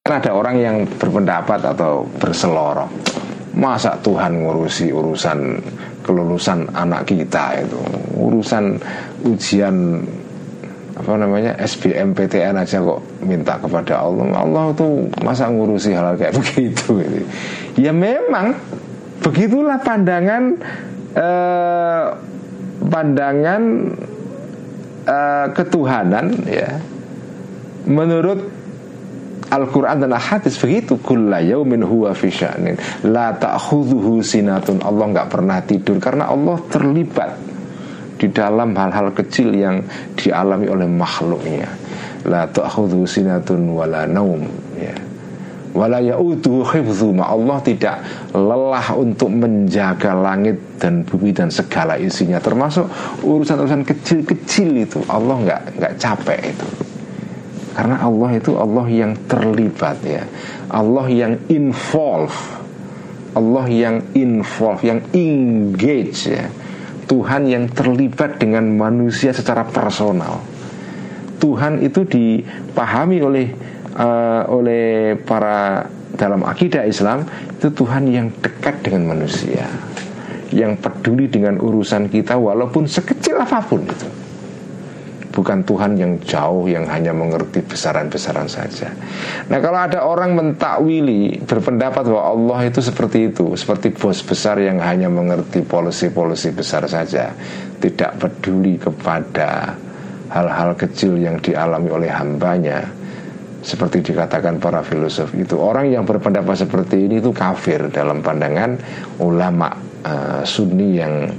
[0.05, 2.93] Kan ada orang yang berpendapat atau berseloroh.
[3.57, 5.65] Masa Tuhan ngurusi urusan
[6.05, 7.81] kelulusan anak kita itu?
[8.13, 8.77] Urusan
[9.25, 10.05] ujian
[10.99, 14.27] apa namanya SBMPTN aja kok minta kepada Allah.
[14.35, 17.27] Allah tuh masa ngurusi hal, -hal kayak begitu gitu.
[17.79, 18.59] ya memang
[19.23, 20.59] begitulah pandangan
[21.15, 22.05] eh,
[22.83, 23.63] pandangan
[25.07, 26.71] eh, ketuhanan ya.
[27.89, 28.59] Menurut
[29.49, 31.01] Al-Quran dan Al-Hadis begitu.
[31.01, 32.29] Kulla yaumin huwa fi
[33.09, 34.85] La ta'khudhuhu sinatun.
[34.85, 37.48] Allah nggak pernah tidur Karena Allah terlibat
[38.19, 39.87] Di dalam hal-hal kecil yang
[40.19, 41.71] dialami oleh makhluknya.
[42.27, 44.43] La ta'khudhuhu sinatun wala naum
[44.75, 44.91] ya.
[45.71, 48.03] Wala khifzuma Allah tidak
[48.35, 52.89] lelah untuk menjaga langit dan bumi dan segala isinya Termasuk
[53.23, 54.99] urusan-urusan kecil-kecil itu.
[55.07, 56.69] Allah nggak nggak capek itu.
[57.79, 60.27] Karena Allah itu Allah yang terlibat ya.
[60.67, 62.35] Allah yang involve.
[63.39, 66.51] Allah yang involve Yang engage ya
[67.09, 70.45] Tuhan yang terlibat dengan manusia secara personal.
[71.41, 73.47] Tuhan itu dipahami oleh
[73.97, 75.89] uh, oleh para
[76.19, 77.25] dalam akidah Islam
[77.59, 79.65] itu Tuhan yang dekat dengan manusia
[80.51, 84.28] yang peduli dengan urusan kita walaupun sekecil apa pun itu
[85.39, 88.91] bukan Tuhan yang jauh yang hanya mengerti besaran-besaran saja.
[89.47, 94.83] Nah, kalau ada orang mentakwili berpendapat bahwa Allah itu seperti itu, seperti bos besar yang
[94.83, 97.31] hanya mengerti polisi-polisi besar saja,
[97.79, 99.79] tidak peduli kepada
[100.35, 102.83] hal-hal kecil yang dialami oleh hambanya,
[103.63, 108.75] seperti dikatakan para filosof itu orang yang berpendapat seperti ini itu kafir dalam pandangan
[109.23, 109.71] ulama
[110.03, 111.31] uh, sunni yang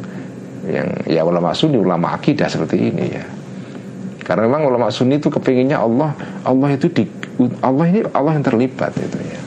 [0.68, 3.39] yang ya ulama sunni ulama akidah seperti ini ya
[4.30, 6.14] karena memang ulama sunni itu kepinginnya Allah.
[6.46, 7.02] Allah itu di
[7.66, 9.42] Allah ini Allah yang terlibat itu ya.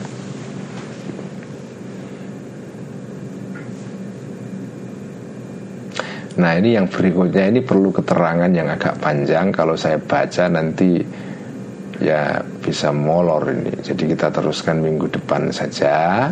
[6.35, 7.47] Nah ini yang berikutnya.
[7.47, 9.55] Ini perlu keterangan yang agak panjang.
[9.55, 10.99] Kalau saya baca nanti
[12.03, 13.79] ya bisa molor ini.
[13.79, 16.27] Jadi kita teruskan minggu depan saja.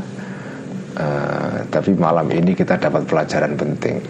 [0.99, 4.04] Uh, Tapi malam ini kita dapat pelajaran penting.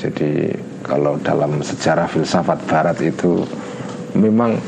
[0.00, 0.48] Jadi
[0.90, 3.46] kalau dalam sejarah filsafat barat itu
[4.18, 4.58] memang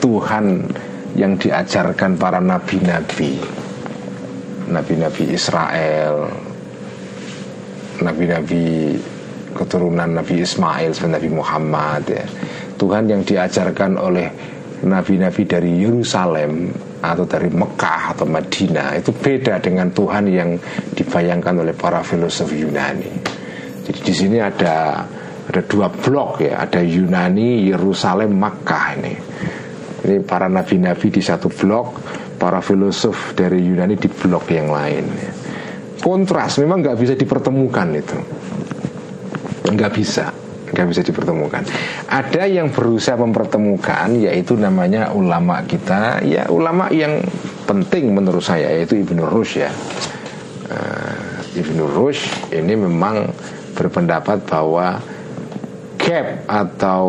[0.00, 0.64] Tuhan
[1.12, 3.36] yang diajarkan para nabi-nabi
[4.72, 6.32] nabi-nabi Israel
[8.00, 8.96] nabi-nabi
[9.58, 12.24] keturunan Nabi Ismail seperti Nabi Muhammad ya.
[12.78, 14.30] Tuhan yang diajarkan oleh
[14.86, 16.70] nabi-nabi dari Yerusalem
[17.02, 20.54] atau dari Mekah atau Madinah itu beda dengan Tuhan yang
[20.94, 23.10] dibayangkan oleh para filosof Yunani.
[23.82, 25.02] Jadi di sini ada
[25.48, 26.62] ada dua blok ya.
[26.68, 29.14] Ada Yunani Yerusalem Makkah ini.
[29.98, 31.86] Ini para nabi-nabi di satu blok
[32.38, 35.04] para filosof dari Yunani di blok yang lain.
[35.98, 38.18] Kontras memang nggak bisa dipertemukan itu.
[39.68, 40.26] Nggak bisa
[40.68, 41.64] nggak bisa dipertemukan.
[42.08, 46.20] Ada yang berusaha mempertemukan yaitu namanya ulama kita.
[46.24, 47.24] Ya ulama yang
[47.64, 49.72] penting menurut saya yaitu Ibnu Rushd ya.
[50.68, 53.32] Uh, Ibnu Rushd ini memang
[53.72, 55.00] berpendapat bahwa
[56.08, 57.04] gap atau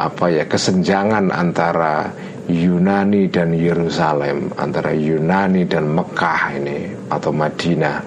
[0.00, 2.08] apa ya kesenjangan antara
[2.48, 8.00] Yunani dan Yerusalem antara Yunani dan Mekah ini atau Madinah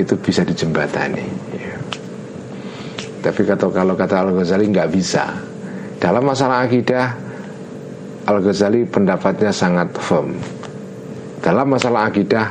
[0.00, 1.76] itu bisa dijembatani ya.
[3.20, 5.24] tapi kata kalau kata Al Ghazali nggak bisa.
[5.98, 7.06] Dalam masalah akidah
[8.24, 10.40] Al Ghazali pendapatnya sangat firm.
[11.44, 12.48] Dalam masalah akidah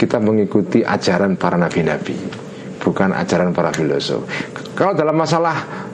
[0.00, 2.16] kita mengikuti ajaran para nabi-nabi
[2.80, 4.24] bukan ajaran para filosof.
[4.76, 5.84] Kalau dalam masalah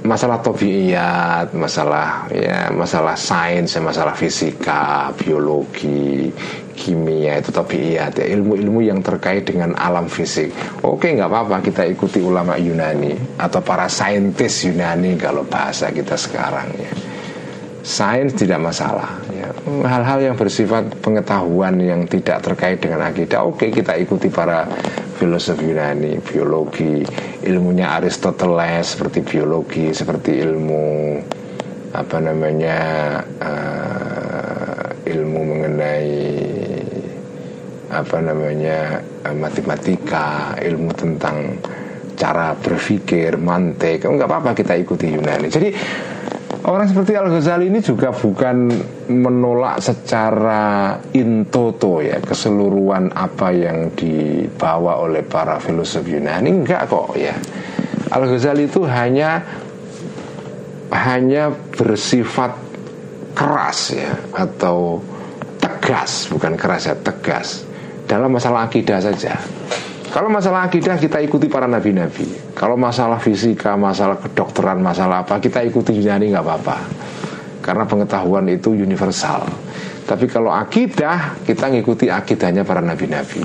[0.00, 6.32] masalah tobiiyat, masalah ya masalah sains, masalah fisika, biologi,
[6.72, 10.48] kimia itu tobiiyat ya ilmu-ilmu yang terkait dengan alam fisik.
[10.80, 16.68] Oke nggak apa-apa kita ikuti ulama Yunani atau para saintis Yunani kalau bahasa kita sekarang
[16.80, 16.92] ya.
[17.80, 19.48] Sains tidak masalah ya.
[19.84, 24.68] Hal-hal yang bersifat pengetahuan yang tidak terkait dengan akidah Oke kita ikuti para
[25.20, 27.04] filosof Yunani, biologi,
[27.44, 31.20] ilmunya Aristoteles seperti biologi, seperti ilmu
[31.92, 32.78] apa namanya
[33.36, 36.16] uh, ilmu mengenai
[37.92, 41.60] apa namanya uh, matematika, ilmu tentang
[42.16, 45.52] cara berpikir, mantek, enggak apa-apa kita ikuti Yunani.
[45.52, 45.68] Jadi
[46.60, 48.68] Orang seperti Al Ghazali ini juga bukan
[49.08, 57.32] menolak secara intoto ya keseluruhan apa yang dibawa oleh para filosof Yunani enggak kok ya.
[58.12, 59.40] Al Ghazali itu hanya
[60.92, 62.52] hanya bersifat
[63.32, 65.00] keras ya atau
[65.56, 67.64] tegas bukan keras ya tegas
[68.04, 69.40] dalam masalah akidah saja.
[70.10, 72.54] Kalau masalah akidah kita ikuti para nabi-nabi.
[72.58, 76.76] Kalau masalah fisika, masalah kedokteran, masalah apa kita ikuti Yunani nggak apa-apa.
[77.62, 79.46] Karena pengetahuan itu universal.
[80.10, 83.38] Tapi kalau akidah kita ngikuti akidahnya para nabi-nabi.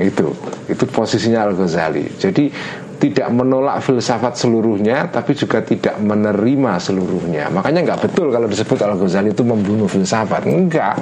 [0.00, 0.32] Itu
[0.72, 2.16] itu posisinya Al Ghazali.
[2.16, 2.48] Jadi
[2.96, 8.96] tidak menolak filsafat seluruhnya tapi juga tidak menerima seluruhnya makanya nggak betul kalau disebut Al
[8.96, 10.96] Ghazali itu membunuh filsafat enggak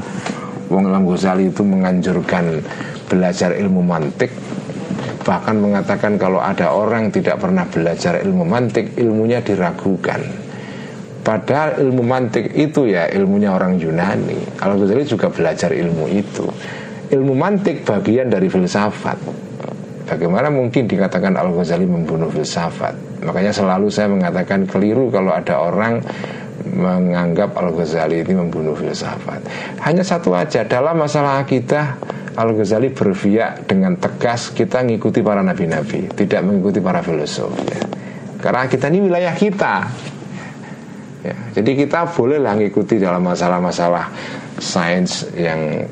[0.66, 2.58] Wong Al Ghazali itu menganjurkan
[3.12, 4.32] belajar ilmu mantik
[5.22, 10.18] bahkan mengatakan kalau ada orang tidak pernah belajar ilmu mantik ilmunya diragukan.
[11.22, 14.58] Padahal ilmu mantik itu ya ilmunya orang Yunani.
[14.58, 16.42] Al Ghazali juga belajar ilmu itu.
[17.14, 19.42] Ilmu mantik bagian dari filsafat.
[20.02, 23.22] Bagaimana mungkin dikatakan Al-Ghazali membunuh filsafat?
[23.24, 26.02] Makanya selalu saya mengatakan keliru kalau ada orang
[26.68, 29.40] menganggap Al-Ghazali ini membunuh filsafat.
[29.80, 31.96] Hanya satu aja, dalam masalah akidah
[32.32, 37.82] Al-Ghazali berpihak dengan tegas kita mengikuti para nabi-nabi Tidak mengikuti para filosof ya.
[38.42, 39.74] Karena kita ini wilayah kita
[41.22, 44.08] ya, Jadi kita bolehlah mengikuti dalam masalah-masalah
[44.58, 45.84] sains yang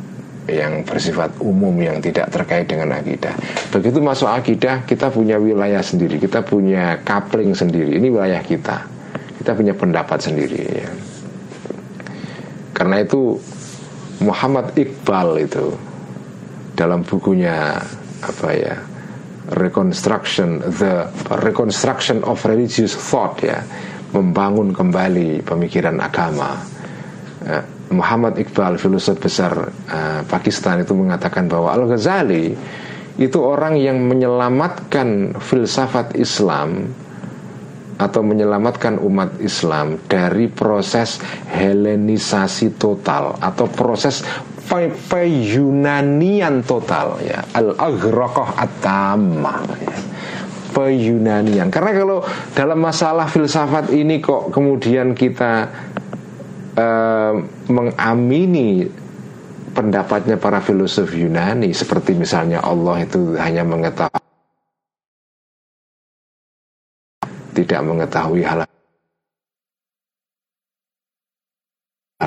[0.50, 3.30] yang bersifat umum yang tidak terkait dengan akidah.
[3.70, 8.02] Begitu masuk akidah, kita punya wilayah sendiri, kita punya coupling sendiri.
[8.02, 8.82] Ini wilayah kita.
[9.38, 10.60] Kita punya pendapat sendiri.
[10.66, 10.90] Ya.
[12.74, 13.38] Karena itu
[14.20, 15.72] Muhammad Iqbal itu
[16.80, 17.76] dalam bukunya
[18.24, 18.76] apa ya
[19.50, 21.04] Reconstruction the
[21.44, 23.60] Reconstruction of Religious Thought ya
[24.16, 26.56] membangun kembali pemikiran agama.
[27.44, 27.60] Ya
[27.90, 32.54] Muhammad Iqbal filosof besar uh, Pakistan itu mengatakan bahwa Al Ghazali
[33.18, 36.86] itu orang yang menyelamatkan filsafat Islam
[38.00, 41.20] atau menyelamatkan umat Islam dari proses
[41.50, 44.24] Helenisasi total atau proses
[45.10, 49.96] peyunanian total ya al aghrokoh atama ya.
[50.70, 52.18] peyunanian karena kalau
[52.54, 55.66] dalam masalah filsafat ini kok kemudian kita
[56.78, 57.34] uh,
[57.66, 58.86] mengamini
[59.74, 64.22] pendapatnya para filosof Yunani seperti misalnya Allah itu hanya mengetahui
[67.54, 68.79] tidak mengetahui hal hal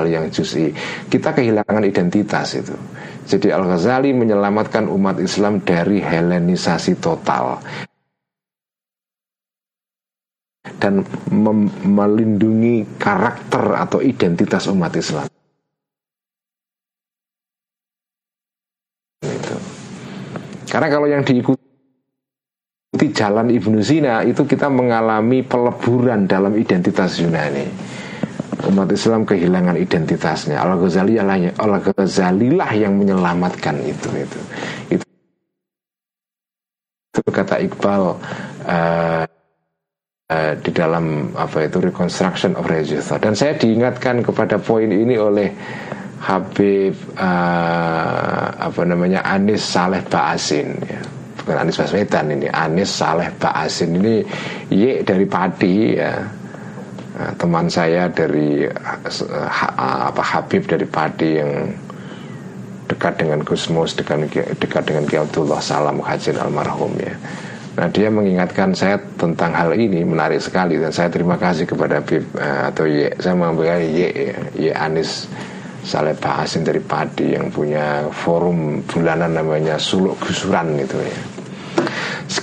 [0.02, 0.74] yang juzi
[1.08, 2.74] kita kehilangan identitas itu
[3.24, 7.62] jadi Al Ghazali menyelamatkan umat Islam dari Helenisasi total
[10.84, 11.04] dan
[11.84, 15.28] melindungi karakter atau identitas umat Islam.
[19.24, 19.56] Itu.
[20.68, 21.60] Karena kalau yang diikuti
[23.16, 27.68] jalan Ibnu Sina itu kita mengalami peleburan dalam identitas Yunani.
[28.70, 30.62] Umat Islam kehilangan identitasnya.
[30.62, 34.40] Al Ghazali Al Ghazali lah yang menyelamatkan itu itu.
[34.94, 35.06] Itu,
[37.14, 38.04] itu kata Iqbal.
[38.64, 39.26] Uh,
[40.34, 42.66] Eh, di dalam apa itu reconstruction of
[43.06, 45.54] thought dan saya diingatkan kepada poin ini oleh
[46.24, 51.04] Habib uh, apa namanya Anis Saleh Baasin ya
[51.38, 54.24] bukan Anis Baswedan ini Anis Saleh Baasin ini
[54.74, 56.43] Y dari Padi ya uh,
[57.38, 59.68] teman saya dari uh, ha,
[60.10, 61.70] apa Habib dari Padi yang
[62.90, 65.26] dekat dengan Gusmus dekat dekat dengan Kiai
[65.62, 67.14] Salam Hajin almarhum ya.
[67.74, 70.78] Nah dia mengingatkan saya tentang hal ini menarik sekali.
[70.78, 75.30] Dan saya terima kasih kepada Bib uh, atau Ye saya mengambil Ye Ye Anis
[75.84, 81.33] Saleh Bahasin dari Padi yang punya forum bulanan namanya Suluk Gusuran itu ya.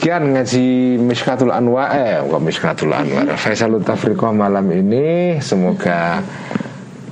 [0.01, 6.25] Sekian ngaji Mishkatul Anwar eh bukan Mishkatul Anwar Faisalut Tafriqah malam ini semoga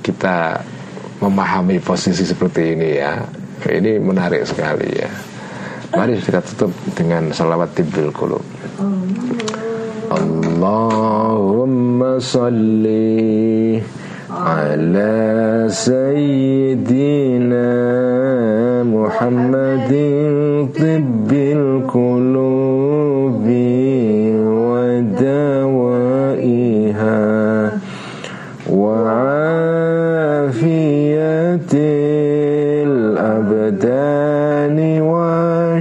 [0.01, 0.57] kita
[1.21, 3.21] memahami posisi seperti ini ya.
[3.61, 5.05] Ini menarik sekali ya.
[5.93, 8.41] Mari kita tutup dengan salawat tibil kulub.
[10.09, 13.77] Allahumma salli
[14.33, 17.69] ala sayyidina
[18.81, 22.08] Muhammadin tibbil qulubi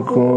[0.00, 0.29] القلوب